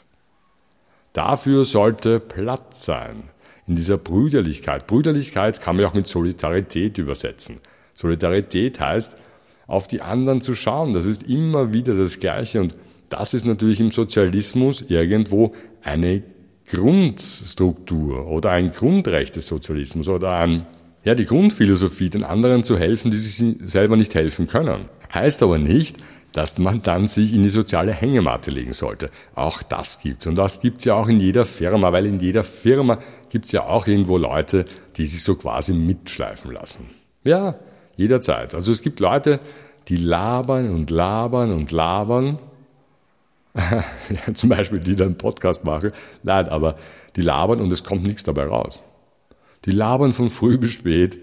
Dafür 1.13 1.65
sollte 1.65 2.19
Platz 2.19 2.85
sein 2.85 3.23
in 3.67 3.75
dieser 3.75 3.97
Brüderlichkeit. 3.97 4.87
Brüderlichkeit 4.87 5.61
kann 5.61 5.75
man 5.75 5.85
auch 5.85 5.93
mit 5.93 6.07
Solidarität 6.07 6.97
übersetzen. 6.97 7.57
Solidarität 7.93 8.79
heißt, 8.79 9.17
auf 9.67 9.87
die 9.87 10.01
anderen 10.01 10.41
zu 10.41 10.53
schauen. 10.53 10.93
Das 10.93 11.05
ist 11.05 11.29
immer 11.29 11.73
wieder 11.73 11.95
das 11.95 12.19
Gleiche 12.19 12.61
und 12.61 12.75
das 13.09 13.33
ist 13.33 13.45
natürlich 13.45 13.79
im 13.79 13.91
Sozialismus 13.91 14.81
irgendwo 14.89 15.53
eine 15.83 16.23
Grundstruktur 16.65 18.27
oder 18.27 18.51
ein 18.51 18.71
Grundrecht 18.71 19.35
des 19.35 19.47
Sozialismus 19.47 20.07
oder 20.07 20.31
ein, 20.31 20.65
ja, 21.03 21.15
die 21.15 21.25
Grundphilosophie, 21.25 22.09
den 22.09 22.23
anderen 22.23 22.63
zu 22.63 22.77
helfen, 22.77 23.11
die 23.11 23.17
sich 23.17 23.43
selber 23.65 23.95
nicht 23.97 24.13
helfen 24.13 24.47
können. 24.47 24.85
Heißt 25.13 25.41
aber 25.41 25.57
nicht, 25.57 25.97
dass 26.31 26.57
man 26.59 26.81
dann 26.81 27.07
sich 27.07 27.33
in 27.33 27.43
die 27.43 27.49
soziale 27.49 27.91
Hängematte 27.91 28.51
legen 28.51 28.73
sollte. 28.73 29.09
Auch 29.35 29.63
das 29.63 29.99
gibt's. 29.99 30.27
Und 30.27 30.35
das 30.35 30.61
gibt's 30.61 30.85
ja 30.85 30.93
auch 30.93 31.07
in 31.07 31.19
jeder 31.19 31.45
Firma, 31.45 31.91
weil 31.91 32.05
in 32.05 32.19
jeder 32.19 32.43
Firma 32.43 32.99
gibt's 33.29 33.51
ja 33.51 33.63
auch 33.63 33.87
irgendwo 33.87 34.17
Leute, 34.17 34.65
die 34.95 35.05
sich 35.05 35.23
so 35.23 35.35
quasi 35.35 35.73
mitschleifen 35.73 36.51
lassen. 36.51 36.89
Ja, 37.23 37.55
jederzeit. 37.97 38.55
Also 38.55 38.71
es 38.71 38.81
gibt 38.81 38.99
Leute, 38.99 39.39
die 39.87 39.97
labern 39.97 40.69
und 40.69 40.89
labern 40.89 41.51
und 41.51 41.71
labern. 41.71 42.39
zum 44.33 44.49
Beispiel 44.49 44.79
die 44.79 44.95
dann 44.95 45.17
Podcast 45.17 45.65
machen. 45.65 45.91
Nein, 46.23 46.47
aber 46.47 46.77
die 47.17 47.21
labern 47.21 47.59
und 47.59 47.73
es 47.73 47.83
kommt 47.83 48.03
nichts 48.03 48.23
dabei 48.23 48.45
raus. 48.45 48.81
Die 49.65 49.71
labern 49.71 50.13
von 50.13 50.29
früh 50.29 50.57
bis 50.57 50.71
spät 50.71 51.19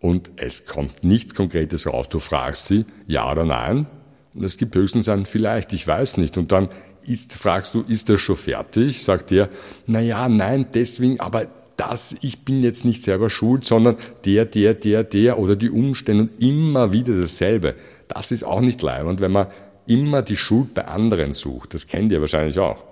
und 0.00 0.30
es 0.36 0.66
kommt 0.66 1.04
nichts 1.04 1.34
Konkretes 1.34 1.86
raus. 1.86 2.08
Du 2.08 2.18
fragst 2.18 2.66
sie, 2.66 2.84
ja 3.06 3.30
oder 3.30 3.44
nein, 3.44 3.86
und 4.34 4.44
es 4.44 4.56
gibt 4.56 4.74
höchstens 4.74 5.08
ein 5.08 5.26
vielleicht, 5.26 5.72
ich 5.72 5.86
weiß 5.86 6.16
nicht. 6.16 6.38
Und 6.38 6.52
dann 6.52 6.68
ist, 7.06 7.34
fragst 7.34 7.74
du, 7.74 7.82
ist 7.86 8.08
das 8.08 8.20
schon 8.20 8.36
fertig? 8.36 9.04
Sagt 9.04 9.32
er, 9.32 9.48
na 9.86 10.00
ja, 10.00 10.28
nein, 10.28 10.66
deswegen, 10.72 11.20
aber 11.20 11.46
das, 11.76 12.16
ich 12.20 12.44
bin 12.44 12.62
jetzt 12.62 12.84
nicht 12.84 13.02
selber 13.02 13.28
schuld, 13.28 13.64
sondern 13.64 13.96
der, 14.24 14.44
der, 14.44 14.74
der, 14.74 15.04
der 15.04 15.38
oder 15.38 15.56
die 15.56 15.70
Umstände 15.70 16.24
und 16.24 16.42
immer 16.42 16.92
wieder 16.92 17.18
dasselbe. 17.18 17.74
Das 18.08 18.30
ist 18.30 18.44
auch 18.44 18.60
nicht 18.60 18.82
leibend, 18.82 19.20
wenn 19.20 19.32
man 19.32 19.48
immer 19.86 20.22
die 20.22 20.36
Schuld 20.36 20.74
bei 20.74 20.86
anderen 20.86 21.32
sucht. 21.32 21.74
Das 21.74 21.86
kennt 21.86 22.12
ihr 22.12 22.20
wahrscheinlich 22.20 22.58
auch. 22.58 22.84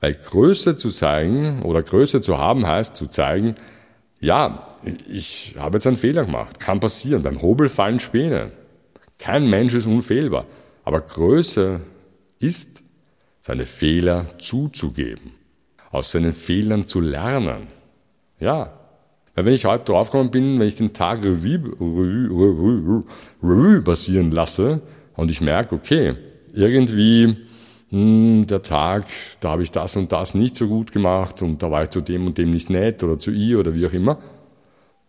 Weil 0.00 0.14
Größe 0.14 0.76
zu 0.76 0.90
zeigen 0.90 1.62
oder 1.62 1.82
Größe 1.82 2.20
zu 2.20 2.38
haben 2.38 2.66
heißt 2.66 2.94
zu 2.94 3.06
zeigen, 3.06 3.56
ja, 4.24 4.66
ich 5.08 5.54
habe 5.58 5.76
jetzt 5.76 5.86
einen 5.86 5.96
Fehler 5.96 6.24
gemacht. 6.24 6.58
Kann 6.58 6.80
passieren. 6.80 7.22
Beim 7.22 7.42
Hobel 7.42 7.68
fallen 7.68 8.00
Späne. 8.00 8.52
Kein 9.18 9.48
Mensch 9.48 9.74
ist 9.74 9.86
unfehlbar. 9.86 10.46
Aber 10.84 11.00
Größe 11.00 11.80
ist, 12.38 12.82
seine 13.40 13.66
Fehler 13.66 14.26
zuzugeben. 14.38 15.32
Aus 15.90 16.10
seinen 16.10 16.32
Fehlern 16.32 16.86
zu 16.86 17.00
lernen. 17.00 17.68
Ja. 18.40 18.72
Weil 19.34 19.44
wenn 19.44 19.54
ich 19.54 19.66
heute 19.66 19.84
draufgekommen 19.84 20.30
bin, 20.30 20.58
wenn 20.58 20.68
ich 20.68 20.76
den 20.76 20.92
Tag 20.92 21.24
Revue, 21.24 21.72
Revue, 21.80 22.30
Revue, 22.30 23.04
Revue 23.42 23.80
basieren 23.82 24.30
lasse 24.30 24.80
und 25.14 25.30
ich 25.30 25.40
merke, 25.40 25.74
okay, 25.74 26.14
irgendwie 26.52 27.36
der 27.94 28.62
Tag, 28.62 29.04
da 29.40 29.50
habe 29.50 29.62
ich 29.62 29.70
das 29.70 29.96
und 29.96 30.10
das 30.10 30.34
nicht 30.34 30.56
so 30.56 30.66
gut 30.68 30.92
gemacht 30.92 31.42
und 31.42 31.62
da 31.62 31.70
war 31.70 31.82
ich 31.84 31.90
zu 31.90 32.00
dem 32.00 32.26
und 32.26 32.38
dem 32.38 32.50
nicht 32.50 32.70
nett 32.70 33.02
oder 33.04 33.18
zu 33.18 33.30
ihr 33.30 33.60
oder 33.60 33.74
wie 33.74 33.86
auch 33.86 33.92
immer, 33.92 34.18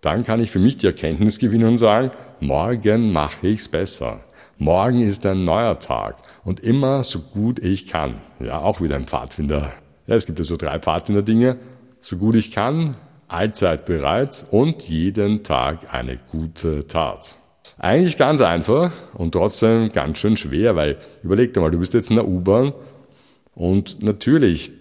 dann 0.02 0.24
kann 0.24 0.40
ich 0.40 0.52
für 0.52 0.60
mich 0.60 0.78
die 0.78 0.86
Erkenntnis 0.86 1.40
gewinnen 1.40 1.68
und 1.68 1.78
sagen, 1.80 2.12
morgen 2.40 3.12
mache 3.12 3.48
ich's 3.48 3.68
besser. 3.68 4.20
Morgen 4.58 5.02
ist 5.02 5.26
ein 5.26 5.44
neuer 5.46 5.80
Tag 5.80 6.18
und 6.44 6.60
immer 6.60 7.04
so 7.04 7.20
gut 7.20 7.60
ich 7.60 7.88
kann. 7.88 8.22
Ja, 8.40 8.60
auch 8.60 8.82
wieder 8.82 8.96
ein 8.96 9.08
Pfadfinder. 9.08 9.74
Ja, 10.08 10.16
es 10.16 10.28
gibt 10.28 10.40
ja 10.40 10.46
so 10.46 10.56
drei 10.56 10.80
Pfadfinder-Dinge. 10.80 11.58
So 12.00 12.18
gut 12.18 12.36
ich 12.36 12.52
kann, 12.52 12.96
allzeit 13.28 13.86
bereit 13.86 14.46
und 14.52 14.84
jeden 14.84 15.44
Tag 15.44 15.94
eine 15.94 16.18
gute 16.32 16.86
Tat. 16.88 17.38
Eigentlich 17.78 18.18
ganz 18.18 18.42
einfach 18.42 18.92
und 19.14 19.34
trotzdem 19.34 19.92
ganz 19.92 20.18
schön 20.18 20.38
schwer, 20.38 20.76
weil 20.76 20.98
überleg 21.24 21.54
dir 21.54 21.60
mal, 21.60 21.72
du 21.72 21.80
bist 21.80 21.94
jetzt 21.94 22.10
in 22.10 22.16
der 22.16 22.28
U-Bahn 22.28 22.74
und 23.54 24.02
natürlich, 24.02 24.72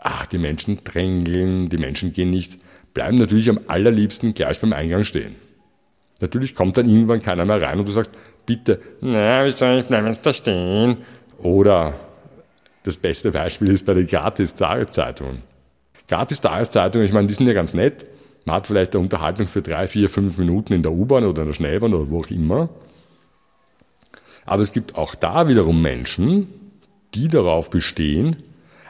ach, 0.00 0.26
die 0.26 0.38
Menschen 0.38 0.82
drängeln, 0.82 1.68
die 1.68 1.78
Menschen 1.78 2.12
gehen 2.12 2.30
nicht, 2.30 2.58
bleiben 2.92 3.16
natürlich 3.16 3.48
am 3.50 3.60
allerliebsten 3.68 4.34
gleich 4.34 4.60
beim 4.60 4.72
Eingang 4.72 5.04
stehen. 5.04 5.36
Natürlich 6.20 6.54
kommt 6.54 6.76
dann 6.76 6.88
irgendwann 6.88 7.22
keiner 7.22 7.44
mehr 7.44 7.60
rein 7.60 7.78
und 7.78 7.86
du 7.86 7.92
sagst, 7.92 8.12
bitte, 8.46 8.80
na, 9.00 9.44
wie 9.44 9.50
soll 9.50 9.78
ich 9.80 9.84
bleiben 9.86 10.06
jetzt 10.06 10.26
da 10.26 10.32
stehen? 10.32 10.98
Oder 11.38 11.94
das 12.82 12.96
beste 12.96 13.30
Beispiel 13.30 13.70
ist 13.70 13.86
bei 13.86 13.94
den 13.94 14.06
Gratis-Tageszeitungen. 14.06 15.42
Gratis-Tageszeitungen, 16.08 17.06
ich 17.06 17.12
meine, 17.12 17.28
die 17.28 17.34
sind 17.34 17.46
ja 17.46 17.52
ganz 17.52 17.74
nett, 17.74 18.04
man 18.44 18.56
hat 18.56 18.66
vielleicht 18.66 18.94
eine 18.94 19.02
Unterhaltung 19.02 19.46
für 19.46 19.62
drei, 19.62 19.88
vier, 19.88 20.08
fünf 20.08 20.38
Minuten 20.38 20.72
in 20.72 20.82
der 20.82 20.92
U-Bahn 20.92 21.24
oder 21.24 21.42
in 21.42 21.48
der 21.48 21.54
Schnellbahn 21.54 21.94
oder 21.94 22.10
wo 22.10 22.20
auch 22.20 22.30
immer. 22.30 22.68
Aber 24.44 24.62
es 24.62 24.72
gibt 24.72 24.96
auch 24.96 25.14
da 25.14 25.48
wiederum 25.48 25.80
Menschen, 25.80 26.48
die 27.14 27.28
darauf 27.28 27.70
bestehen, 27.70 28.36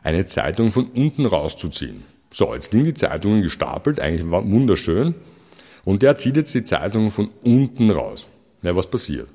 eine 0.02 0.26
Zeitung 0.26 0.72
von 0.72 0.86
unten 0.86 1.26
rauszuziehen. 1.26 2.02
So, 2.30 2.52
jetzt 2.52 2.72
liegen 2.72 2.86
die 2.86 2.94
Zeitungen 2.94 3.42
gestapelt, 3.42 4.00
eigentlich 4.00 4.28
wunderschön. 4.28 5.14
Und 5.84 6.02
der 6.02 6.16
zieht 6.16 6.36
jetzt 6.36 6.54
die 6.54 6.64
Zeitung 6.64 7.10
von 7.10 7.30
unten 7.44 7.90
raus. 7.90 8.26
Na, 8.62 8.74
was 8.74 8.88
passiert? 8.88 9.28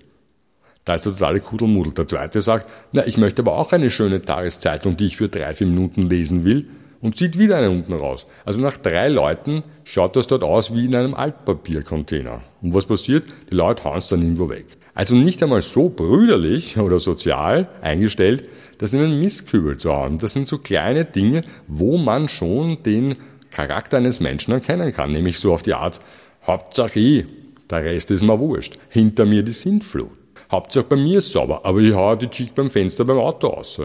Da 0.84 0.96
ist 0.96 1.06
der 1.06 1.14
totale 1.14 1.40
Kudelmudel. 1.40 1.94
Der 1.94 2.08
zweite 2.08 2.42
sagt, 2.42 2.72
na, 2.92 3.08
ich 3.08 3.18
möchte 3.18 3.42
aber 3.42 3.58
auch 3.58 3.72
eine 3.72 3.90
schöne 3.90 4.22
Tageszeitung, 4.22 4.98
die 4.98 5.06
ich 5.06 5.18
für 5.18 5.30
drei, 5.30 5.54
vier 5.54 5.68
Minuten 5.68 6.02
lesen 6.02 6.44
will 6.44 6.68
und 7.02 7.18
zieht 7.18 7.38
wieder 7.38 7.58
einen 7.58 7.78
unten 7.78 7.94
raus. 7.94 8.28
Also 8.46 8.60
nach 8.62 8.78
drei 8.78 9.08
Leuten 9.08 9.64
schaut 9.84 10.16
das 10.16 10.28
dort 10.28 10.44
aus 10.44 10.74
wie 10.74 10.86
in 10.86 10.96
einem 10.96 11.14
Altpapiercontainer. 11.14 12.42
Und 12.62 12.74
was 12.74 12.86
passiert? 12.86 13.26
Die 13.52 13.56
Leute 13.56 13.84
hauen 13.84 13.98
es 13.98 14.10
dann 14.10 14.22
irgendwo 14.22 14.50
weg. 14.50 14.66
Also 14.94 15.16
nicht 15.16 15.42
einmal 15.42 15.62
so 15.62 15.90
brüderlich 15.90 16.78
oder 16.80 17.00
sozial 17.00 17.70
eingestellt, 17.82 18.48
das 18.80 18.94
in 18.94 19.02
einen 19.02 19.20
Mistkübel 19.20 19.78
zu 19.78 19.94
hauen. 19.94 20.18
Das 20.18 20.34
sind 20.34 20.48
so 20.48 20.58
kleine 20.58 21.06
Dinge, 21.06 21.44
wo 21.68 21.98
man 21.98 22.28
schon 22.28 22.76
den 22.76 23.16
Charakter 23.50 23.98
eines 23.98 24.20
Menschen 24.20 24.54
erkennen 24.54 24.94
kann. 24.94 25.12
Nämlich 25.12 25.40
so 25.40 25.54
auf 25.54 25.64
die 25.64 25.74
Art, 25.74 26.00
Hauptsache 26.46 27.00
ich, 27.00 27.26
der 27.70 27.84
Rest 27.84 28.12
ist 28.12 28.24
mir 28.24 28.40
wurscht. 28.40 28.78
Hinter 28.90 29.26
mir 29.26 29.44
die 29.44 29.52
Sintflut. 29.52 30.10
Hauptsache 30.52 30.86
bei 30.86 30.96
mir 30.96 31.20
ist 31.20 31.32
sauber, 31.32 31.62
aber 31.64 31.80
ich 31.80 31.94
hau 31.94 32.16
die 32.16 32.28
Chick 32.28 32.56
beim 32.56 32.70
Fenster 32.70 33.06
beim 33.06 33.20
Auto 33.20 33.50
aus. 33.50 33.80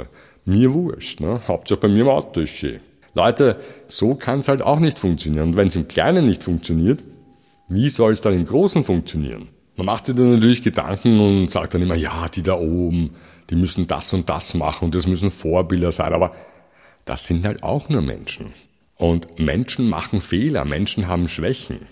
Mir 0.47 0.73
wurscht. 0.73 1.21
Ne? 1.21 1.41
Hauptsache 1.47 1.81
bei 1.81 1.89
mir 1.89 2.03
im 2.03 2.09
Auto 2.09 2.41
ist 2.41 2.51
schön. 2.51 2.81
Leute, 3.15 3.61
so 3.87 4.15
kann 4.15 4.41
es 4.41 4.49
halt 4.49 4.63
auch 4.63 4.81
nicht 4.81 4.99
funktionieren. 4.99 5.49
Und 5.51 5.57
wenn 5.57 5.69
es 5.69 5.77
im 5.77 5.89
Kleinen 5.89 6.27
nicht 6.27 6.43
funktioniert, 6.43 7.01
wie 7.69 7.89
soll 7.89 8.13
es 8.13 8.21
dann 8.21 8.35
im 8.35 8.45
Großen 8.45 8.85
funktionieren? 8.85 9.49
Man 9.77 9.87
macht 9.87 10.07
sich 10.07 10.15
dann 10.15 10.35
natürlich 10.35 10.63
Gedanken 10.63 11.19
und 11.21 11.51
sagt 11.51 11.75
dann 11.75 11.83
immer, 11.83 11.97
ja, 11.97 12.27
die 12.29 12.43
da 12.43 12.55
oben, 12.55 13.15
die 13.51 13.57
müssen 13.57 13.87
das 13.87 14.13
und 14.13 14.29
das 14.29 14.55
machen 14.55 14.87
und 14.87 14.95
das 14.95 15.07
müssen 15.07 15.31
Vorbilder 15.31 15.93
sein. 15.93 16.13
Aber 16.13 16.35
das 17.05 17.27
sind 17.27 17.47
halt 17.47 17.63
auch 17.63 17.89
nur 17.89 18.03
Menschen. 18.03 18.53
Und 18.97 19.39
Menschen 19.39 19.89
machen 19.89 20.21
Fehler, 20.21 20.65
Menschen 20.65 21.09
haben 21.09 21.29
Schwächen. 21.29 21.87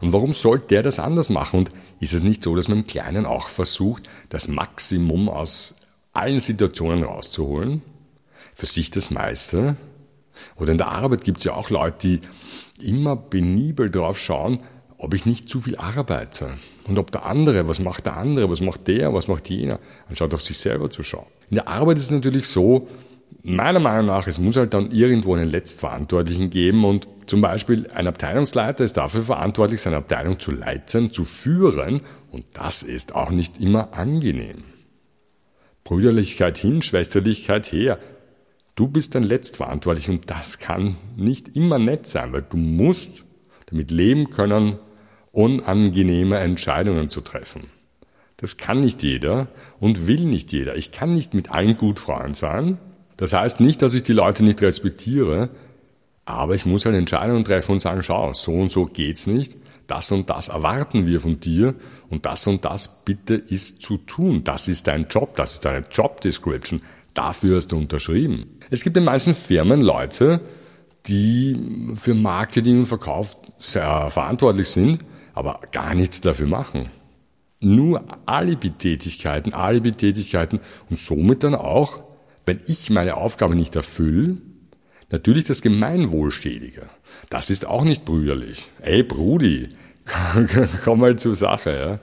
Und 0.00 0.12
warum 0.12 0.32
sollte 0.32 0.68
der 0.68 0.82
das 0.82 0.98
anders 0.98 1.30
machen? 1.30 1.60
Und 1.60 1.70
ist 2.00 2.12
es 2.12 2.22
nicht 2.22 2.42
so, 2.42 2.54
dass 2.54 2.68
man 2.68 2.78
im 2.78 2.86
Kleinen 2.86 3.24
auch 3.24 3.48
versucht, 3.48 4.10
das 4.28 4.48
Maximum 4.48 5.28
aus 5.28 5.76
allen 6.12 6.40
Situationen 6.40 7.04
rauszuholen? 7.04 7.82
Für 8.54 8.66
sich 8.66 8.90
das 8.90 9.10
meiste? 9.10 9.76
Oder 10.56 10.72
in 10.72 10.78
der 10.78 10.88
Arbeit 10.88 11.24
gibt 11.24 11.38
es 11.38 11.44
ja 11.44 11.54
auch 11.54 11.70
Leute, 11.70 11.96
die 12.08 12.20
immer 12.82 13.16
penibel 13.16 13.90
drauf 13.90 14.18
schauen, 14.18 14.62
ob 14.98 15.14
ich 15.14 15.26
nicht 15.26 15.48
zu 15.48 15.60
viel 15.60 15.76
arbeite. 15.76 16.58
Und 16.84 16.98
ob 16.98 17.10
der 17.10 17.24
andere, 17.26 17.68
was 17.68 17.78
macht 17.78 18.06
der 18.06 18.16
andere, 18.16 18.50
was 18.50 18.60
macht 18.60 18.88
der, 18.88 19.14
was 19.14 19.28
macht 19.28 19.48
jener, 19.48 19.78
anstatt 20.08 20.34
auf 20.34 20.42
sich 20.42 20.58
selber 20.58 20.90
zu 20.90 21.02
schauen. 21.02 21.26
In 21.50 21.56
der 21.56 21.68
Arbeit 21.68 21.98
ist 21.98 22.04
es 22.04 22.10
natürlich 22.10 22.48
so, 22.48 22.88
meiner 23.42 23.80
Meinung 23.80 24.06
nach, 24.06 24.26
es 24.26 24.38
muss 24.38 24.56
halt 24.56 24.74
dann 24.74 24.90
irgendwo 24.90 25.34
einen 25.34 25.50
Letztverantwortlichen 25.50 26.50
geben 26.50 26.84
und 26.84 27.06
zum 27.26 27.40
Beispiel 27.40 27.90
ein 27.92 28.06
Abteilungsleiter 28.06 28.84
ist 28.84 28.96
dafür 28.96 29.22
verantwortlich, 29.22 29.80
seine 29.80 29.96
Abteilung 29.96 30.40
zu 30.40 30.50
leiten, 30.50 31.12
zu 31.12 31.24
führen 31.24 32.02
und 32.30 32.44
das 32.54 32.82
ist 32.82 33.14
auch 33.14 33.30
nicht 33.30 33.60
immer 33.60 33.92
angenehm. 33.92 34.64
Brüderlichkeit 35.84 36.56
hin, 36.56 36.80
Schwesterlichkeit 36.80 37.70
her, 37.70 37.98
Du 38.74 38.88
bist 38.88 39.14
dann 39.14 39.22
letztverantwortlich 39.22 40.08
und 40.08 40.30
das 40.30 40.58
kann 40.58 40.96
nicht 41.16 41.56
immer 41.56 41.78
nett 41.78 42.06
sein, 42.06 42.32
weil 42.32 42.42
du 42.42 42.56
musst 42.56 43.22
damit 43.66 43.90
leben 43.90 44.30
können, 44.30 44.78
unangenehme 45.30 46.38
Entscheidungen 46.38 47.08
zu 47.08 47.20
treffen. 47.20 47.68
Das 48.36 48.56
kann 48.56 48.80
nicht 48.80 49.02
jeder 49.02 49.48
und 49.78 50.08
will 50.08 50.24
nicht 50.24 50.52
jeder. 50.52 50.76
Ich 50.76 50.90
kann 50.90 51.14
nicht 51.14 51.34
mit 51.34 51.50
allen 51.50 51.76
gut 51.76 52.00
Freund 52.00 52.36
sein. 52.36 52.78
Das 53.16 53.32
heißt 53.32 53.60
nicht, 53.60 53.80
dass 53.80 53.94
ich 53.94 54.02
die 54.02 54.12
Leute 54.12 54.42
nicht 54.42 54.60
respektiere, 54.60 55.50
aber 56.24 56.54
ich 56.54 56.66
muss 56.66 56.84
halt 56.84 56.96
Entscheidungen 56.96 57.44
treffen 57.44 57.72
und 57.72 57.80
sagen, 57.80 58.02
schau, 58.02 58.32
so 58.34 58.52
und 58.52 58.72
so 58.72 58.86
geht's 58.86 59.26
nicht. 59.26 59.56
Das 59.86 60.10
und 60.10 60.30
das 60.30 60.48
erwarten 60.48 61.06
wir 61.06 61.20
von 61.20 61.38
dir 61.38 61.74
und 62.08 62.26
das 62.26 62.46
und 62.46 62.64
das 62.64 63.04
bitte 63.04 63.34
ist 63.34 63.82
zu 63.82 63.98
tun. 63.98 64.42
Das 64.42 64.66
ist 64.66 64.88
dein 64.88 65.06
Job, 65.08 65.36
das 65.36 65.54
ist 65.54 65.64
deine 65.64 65.84
Job 65.90 66.20
Description. 66.22 66.82
Dafür 67.12 67.56
hast 67.56 67.70
du 67.70 67.76
unterschrieben. 67.76 68.53
Es 68.70 68.82
gibt 68.82 68.96
in 68.96 69.04
manchen 69.04 69.34
Firmen 69.34 69.80
Leute, 69.80 70.40
die 71.06 71.94
für 71.96 72.14
Marketing 72.14 72.80
und 72.80 72.86
Verkauf 72.86 73.36
sehr 73.58 74.10
verantwortlich 74.10 74.68
sind, 74.68 75.04
aber 75.34 75.60
gar 75.72 75.94
nichts 75.94 76.20
dafür 76.20 76.46
machen. 76.46 76.90
Nur 77.60 78.04
Alibi-Tätigkeiten, 78.26 79.52
Alibi-Tätigkeiten 79.54 80.60
und 80.90 80.98
somit 80.98 81.44
dann 81.44 81.54
auch, 81.54 82.02
wenn 82.46 82.58
ich 82.66 82.90
meine 82.90 83.16
Aufgabe 83.16 83.54
nicht 83.54 83.76
erfülle, 83.76 84.38
natürlich 85.10 85.44
das 85.44 85.62
Gemeinwohl 85.62 86.30
schädige. 86.30 86.82
Das 87.30 87.50
ist 87.50 87.66
auch 87.66 87.84
nicht 87.84 88.04
brüderlich. 88.04 88.68
Ey, 88.80 89.02
Brudi, 89.02 89.70
komm 90.84 91.00
mal 91.00 91.16
zur 91.16 91.34
Sache, 91.34 91.76
ja. 91.76 92.00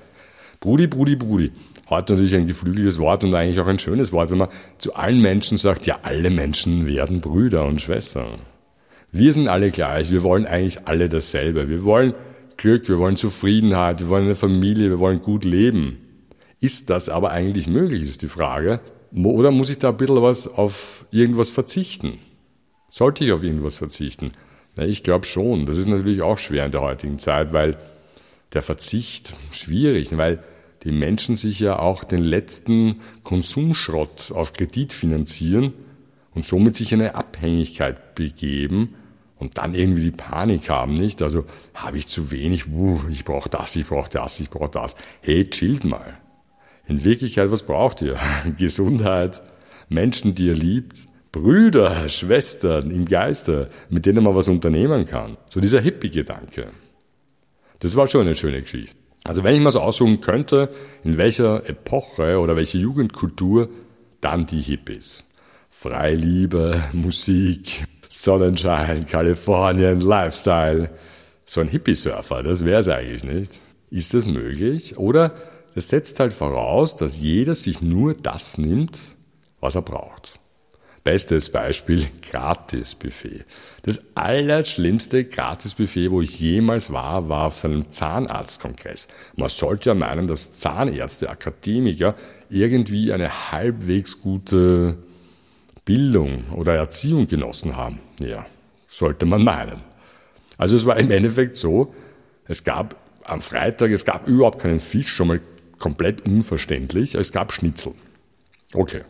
Brudi, 0.60 0.88
Brudi, 0.88 1.16
Brudi. 1.16 1.52
Heute 1.92 2.14
natürlich 2.14 2.36
ein 2.36 2.48
geflügeltes 2.48 3.00
Wort 3.00 3.26
und 3.26 3.36
eigentlich 3.36 3.60
auch 3.60 3.68
ein 3.68 3.78
schönes 3.78 4.14
Wort, 4.14 4.32
wenn 4.32 4.38
man 4.38 4.48
zu 4.78 4.96
allen 4.96 5.20
Menschen 5.20 5.58
sagt, 5.58 5.86
ja, 5.86 6.00
alle 6.04 6.30
Menschen 6.30 6.88
werden 6.88 7.20
Brüder 7.20 7.66
und 7.66 7.82
Schwestern. 7.82 8.40
Wir 9.12 9.34
sind 9.34 9.50
alle 9.50 9.72
gleich, 9.72 10.10
wir 10.10 10.24
wollen 10.24 10.46
eigentlich 10.46 10.88
alle 10.88 11.10
dasselbe. 11.10 11.68
Wir 11.68 11.84
wollen 11.84 12.14
Glück, 12.56 12.88
wir 12.88 12.98
wollen 12.98 13.18
Zufriedenheit, 13.18 14.00
wir 14.00 14.08
wollen 14.08 14.24
eine 14.24 14.36
Familie, 14.36 14.90
wir 14.90 15.00
wollen 15.00 15.22
gut 15.22 15.44
leben. 15.44 15.98
Ist 16.62 16.90
das 16.90 17.10
aber 17.10 17.32
eigentlich 17.32 17.68
möglich, 17.68 18.04
ist 18.04 18.22
die 18.22 18.30
Frage. 18.30 18.80
Oder 19.14 19.52
muss 19.52 19.70
ich 19.70 19.80
da 19.80 19.90
ein 19.90 19.98
bisschen 19.98 20.22
was 20.22 20.48
auf 20.48 21.06
irgendwas 21.12 21.50
verzichten? 21.50 22.20
Sollte 22.88 23.26
ich 23.26 23.34
auf 23.34 23.44
irgendwas 23.44 23.76
verzichten? 23.76 24.32
Na, 24.78 24.86
ich 24.86 25.04
glaube 25.04 25.26
schon. 25.26 25.66
Das 25.66 25.78
ist 25.78 25.88
natürlich 25.88 26.22
auch 26.22 26.38
schwer 26.38 26.66
in 26.68 26.72
der 26.72 26.84
heutigen 26.84 27.20
Zeit, 27.20 27.52
weil 27.52 27.76
der 28.54 28.62
Verzicht 28.62 29.34
schwierig, 29.52 30.16
weil 30.16 30.42
die 30.84 30.92
Menschen 30.92 31.36
sich 31.36 31.60
ja 31.60 31.78
auch 31.78 32.04
den 32.04 32.24
letzten 32.24 33.02
Konsumschrott 33.24 34.32
auf 34.32 34.54
Kredit 34.54 34.94
finanzieren 34.94 35.74
und 36.34 36.46
somit 36.46 36.76
sich 36.76 36.92
in 36.92 37.02
eine 37.02 37.16
Abhängigkeit 37.16 38.16
begeben 38.16 38.96
und 39.38 39.58
dann 39.58 39.74
irgendwie 39.74 40.04
die 40.04 40.12
Panik 40.12 40.70
haben, 40.70 40.94
nicht? 40.94 41.22
Also 41.22 41.46
habe 41.74 41.98
ich 41.98 42.08
zu 42.08 42.32
wenig, 42.32 42.68
uh, 42.68 43.00
ich 43.10 43.26
brauche 43.26 43.50
das, 43.50 43.76
ich 43.76 43.88
brauche 43.88 44.10
das, 44.10 44.40
ich 44.40 44.50
brauche 44.50 44.70
das. 44.70 44.96
Hey, 45.22 45.50
chillt 45.50 45.84
mal. 45.84 46.18
In 46.88 47.04
Wirklichkeit, 47.04 47.52
was 47.52 47.64
braucht 47.64 48.02
ihr? 48.02 48.18
Gesundheit, 48.58 49.42
Menschen, 49.90 50.36
die 50.36 50.48
ihr 50.48 50.56
liebt, 50.56 51.08
Brüder, 51.32 52.10
Schwestern 52.10 52.92
im 52.92 53.06
Geiste, 53.06 53.70
mit 53.90 54.06
denen 54.06 54.24
man 54.24 54.36
was 54.36 54.48
unternehmen 54.48 55.06
kann. 55.06 55.38
So 55.50 55.60
dieser 55.60 55.80
Hippie-Gedanke. 55.80 56.68
Das 57.80 57.96
war 57.96 58.08
schon 58.08 58.22
eine 58.22 58.36
schöne 58.36 58.62
Geschichte. 58.62 59.01
Also 59.24 59.44
wenn 59.44 59.54
ich 59.54 59.62
mal 59.62 59.72
so 59.72 59.82
aussuchen 59.82 60.20
könnte, 60.20 60.70
in 61.04 61.18
welcher 61.18 61.68
Epoche 61.70 62.40
oder 62.40 62.56
welche 62.56 62.80
Jugendkultur, 62.80 63.70
dann 64.20 64.46
die 64.46 64.62
Hippies. 64.62 65.24
Freiliebe, 65.70 66.84
Musik, 66.94 67.86
Sonnenschein, 68.10 69.06
Kalifornien, 69.08 70.02
Lifestyle. 70.02 70.90
So 71.46 71.62
ein 71.62 71.68
Hippie-Surfer, 71.68 72.44
das 72.44 72.66
wäre 72.66 72.80
es 72.80 72.88
eigentlich 72.88 73.24
nicht. 73.24 73.60
Ist 73.90 74.14
das 74.14 74.28
möglich? 74.28 74.98
Oder 74.98 75.36
es 75.76 75.90
setzt 75.90 76.20
halt 76.20 76.34
voraus, 76.34 76.96
dass 76.96 77.20
jeder 77.20 77.56
sich 77.56 77.82
nur 77.82 78.14
das 78.14 78.58
nimmt, 78.58 79.00
was 79.60 79.76
er 79.76 79.82
braucht. 79.82 80.41
Bestes 81.04 81.52
Beispiel, 81.52 82.06
Gratisbuffet. 82.30 83.46
Das 83.82 84.04
allerschlimmste 84.14 85.26
Gratisbuffet, 85.26 86.12
wo 86.12 86.22
ich 86.22 86.40
jemals 86.40 86.92
war, 86.92 87.28
war 87.28 87.48
auf 87.48 87.58
seinem 87.58 87.90
Zahnarztkongress. 87.90 89.08
Man 89.36 89.50
sollte 89.50 89.90
ja 89.90 89.96
meinen, 89.96 90.28
dass 90.28 90.54
Zahnärzte, 90.54 91.30
Akademiker 91.30 92.14
irgendwie 92.50 93.12
eine 93.12 93.52
halbwegs 93.52 94.22
gute 94.22 94.98
Bildung 95.86 96.44
oder 96.56 96.76
Erziehung 96.76 97.26
genossen 97.26 97.76
haben. 97.76 98.00
Ja, 98.20 98.46
sollte 98.88 99.26
man 99.26 99.44
meinen. 99.44 99.82
Also 100.58 100.76
es 100.76 100.86
war 100.86 100.98
im 100.98 101.10
Endeffekt 101.10 101.58
so, 101.58 101.96
es 102.46 102.64
gab 102.64 102.96
am 103.24 103.42
Freitag, 103.42 103.90
es 103.90 104.06
gab 104.06 104.28
überhaupt 104.28 104.60
keinen 104.60 104.80
Fisch, 104.80 105.08
schon 105.08 105.30
mal 105.30 105.42
komplett 105.80 106.28
unverständlich, 106.28 107.16
es 107.16 107.32
gab 107.32 107.52
Schnitzel. 107.52 107.94
Okay, 108.74 109.02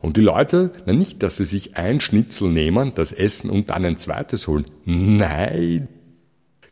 und 0.00 0.16
die 0.16 0.22
Leute, 0.22 0.70
na 0.86 0.92
nicht, 0.92 1.22
dass 1.22 1.38
sie 1.38 1.44
sich 1.44 1.76
ein 1.76 2.00
Schnitzel 2.00 2.48
nehmen, 2.50 2.92
das 2.94 3.12
essen 3.12 3.50
und 3.50 3.70
dann 3.70 3.84
ein 3.84 3.98
zweites 3.98 4.46
holen. 4.46 4.66
Nein, 4.84 5.88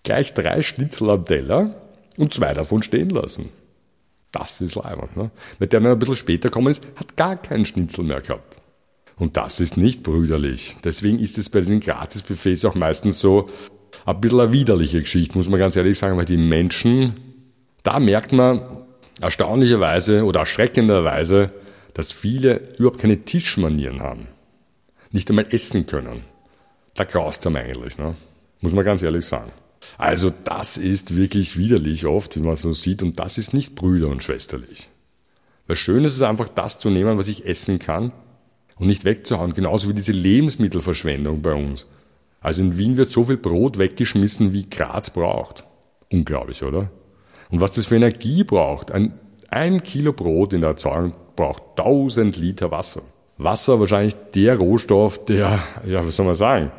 gleich 0.04 0.32
drei 0.32 0.62
Schnitzel 0.62 1.10
am 1.10 1.24
Teller 1.24 1.74
und 2.16 2.32
zwei 2.32 2.54
davon 2.54 2.82
stehen 2.82 3.10
lassen. 3.10 3.48
Das 4.30 4.60
ist 4.60 4.76
leibend. 4.76 5.16
Ne? 5.16 5.30
Wenn 5.58 5.68
der 5.68 5.80
dann 5.80 5.92
ein 5.92 5.98
bisschen 5.98 6.16
später 6.16 6.50
kommen 6.50 6.68
ist, 6.68 6.84
hat 6.96 7.16
gar 7.16 7.36
keinen 7.36 7.64
Schnitzel 7.64 8.04
mehr 8.04 8.20
gehabt. 8.20 8.58
Und 9.16 9.36
das 9.36 9.60
ist 9.60 9.76
nicht 9.76 10.02
brüderlich. 10.02 10.76
Deswegen 10.84 11.18
ist 11.18 11.38
es 11.38 11.48
bei 11.48 11.62
den 11.62 11.80
Gratisbuffets 11.80 12.64
auch 12.64 12.74
meistens 12.74 13.18
so 13.18 13.48
ein 14.04 14.20
bisschen 14.20 14.40
eine 14.40 14.52
widerliche 14.52 15.00
Geschichte, 15.00 15.36
muss 15.38 15.48
man 15.48 15.58
ganz 15.58 15.74
ehrlich 15.74 15.98
sagen, 15.98 16.18
weil 16.18 16.26
die 16.26 16.36
Menschen, 16.36 17.14
da 17.82 17.98
merkt 17.98 18.32
man 18.32 18.84
erstaunlicherweise 19.20 20.24
oder 20.24 20.40
erschreckenderweise, 20.40 21.50
dass 21.96 22.12
viele 22.12 22.74
überhaupt 22.76 23.00
keine 23.00 23.24
Tischmanieren 23.24 24.02
haben. 24.02 24.28
Nicht 25.12 25.30
einmal 25.30 25.46
essen 25.50 25.86
können. 25.86 26.24
Da 26.94 27.04
graust 27.04 27.46
einem 27.46 27.56
eigentlich, 27.56 27.96
ne? 27.96 28.16
Muss 28.60 28.74
man 28.74 28.84
ganz 28.84 29.00
ehrlich 29.00 29.24
sagen. 29.24 29.50
Also 29.96 30.30
das 30.44 30.76
ist 30.76 31.16
wirklich 31.16 31.56
widerlich 31.56 32.04
oft, 32.04 32.36
wie 32.36 32.40
man 32.40 32.54
so 32.54 32.72
sieht, 32.72 33.02
und 33.02 33.18
das 33.18 33.38
ist 33.38 33.54
nicht 33.54 33.74
brüder- 33.76 34.08
und 34.08 34.22
schwesterlich. 34.22 34.90
Weil 35.66 35.76
schön 35.76 36.04
ist 36.04 36.16
es 36.16 36.20
einfach, 36.20 36.50
das 36.50 36.78
zu 36.78 36.90
nehmen, 36.90 37.16
was 37.16 37.28
ich 37.28 37.46
essen 37.46 37.78
kann 37.78 38.12
und 38.76 38.88
nicht 38.88 39.06
wegzuhauen. 39.06 39.54
Genauso 39.54 39.88
wie 39.88 39.94
diese 39.94 40.12
Lebensmittelverschwendung 40.12 41.40
bei 41.40 41.54
uns. 41.54 41.86
Also 42.40 42.60
in 42.60 42.76
Wien 42.76 42.98
wird 42.98 43.10
so 43.10 43.24
viel 43.24 43.38
Brot 43.38 43.78
weggeschmissen, 43.78 44.52
wie 44.52 44.68
Graz 44.68 45.08
braucht. 45.08 45.64
Unglaublich, 46.12 46.62
oder? 46.62 46.90
Und 47.50 47.62
was 47.62 47.72
das 47.72 47.86
für 47.86 47.96
Energie 47.96 48.44
braucht. 48.44 48.90
Ein, 48.90 49.18
ein 49.48 49.82
Kilo 49.82 50.12
Brot 50.12 50.52
in 50.52 50.60
der 50.60 50.70
Erzeugung 50.70 51.14
braucht 51.36 51.62
1000 51.78 52.36
Liter 52.36 52.70
Wasser. 52.70 53.02
Wasser 53.38 53.78
wahrscheinlich 53.78 54.14
der 54.34 54.56
Rohstoff, 54.56 55.24
der, 55.26 55.58
ja, 55.86 56.06
was 56.06 56.16
soll 56.16 56.26
man 56.26 56.34
sagen, 56.34 56.72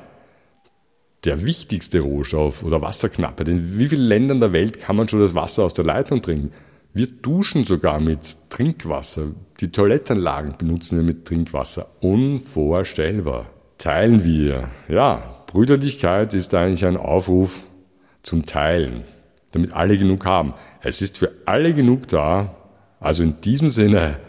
der 1.24 1.44
wichtigste 1.44 2.00
Rohstoff 2.00 2.64
oder 2.64 2.82
Wasserknappheit. 2.82 3.48
In 3.48 3.78
wie 3.78 3.88
vielen 3.88 4.08
Ländern 4.08 4.40
der 4.40 4.54
Welt 4.54 4.80
kann 4.80 4.96
man 4.96 5.08
schon 5.08 5.20
das 5.20 5.36
Wasser 5.36 5.64
aus 5.64 5.74
der 5.74 5.86
Leitung 5.86 6.22
trinken? 6.22 6.52
Wir 6.94 7.08
duschen 7.08 7.66
sogar 7.66 8.00
mit 8.00 8.50
Trinkwasser. 8.50 9.28
Die 9.60 9.72
Toilettenanlagen 9.72 10.56
benutzen 10.58 10.98
wir 10.98 11.04
mit 11.04 11.26
Trinkwasser. 11.26 11.88
Unvorstellbar. 12.02 13.48
Teilen 13.78 14.24
wir. 14.24 14.70
Ja, 14.88 15.44
Brüderlichkeit 15.48 16.34
ist 16.34 16.54
eigentlich 16.56 16.86
ein 16.86 16.98
Aufruf 16.98 17.64
zum 18.24 18.46
Teilen, 18.46 19.04
damit 19.52 19.74
alle 19.74 19.98
genug 19.98 20.26
haben. 20.26 20.54
Es 20.82 21.02
ist 21.02 21.18
für 21.18 21.32
alle 21.46 21.74
genug 21.74 22.08
da. 22.08 22.56
Also 23.00 23.24
in 23.24 23.42
diesem 23.42 23.70
Sinne, 23.70 24.20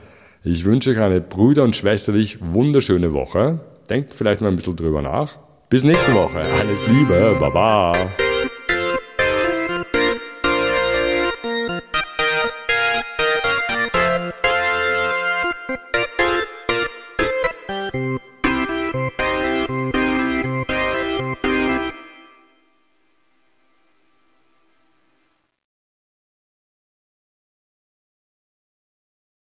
ich 0.44 0.64
wünsche 0.64 0.90
euch 0.90 0.98
eine 0.98 1.20
brüder- 1.20 1.64
und 1.64 1.76
schwesterlich 1.76 2.38
wunderschöne 2.40 3.12
Woche. 3.12 3.60
Denkt 3.90 4.14
vielleicht 4.14 4.40
mal 4.40 4.48
ein 4.48 4.56
bisschen 4.56 4.76
drüber 4.76 5.02
nach. 5.02 5.36
Bis 5.68 5.84
nächste 5.84 6.14
Woche. 6.14 6.40
Alles 6.40 6.86
Liebe. 6.86 7.36
Baba. 7.38 8.10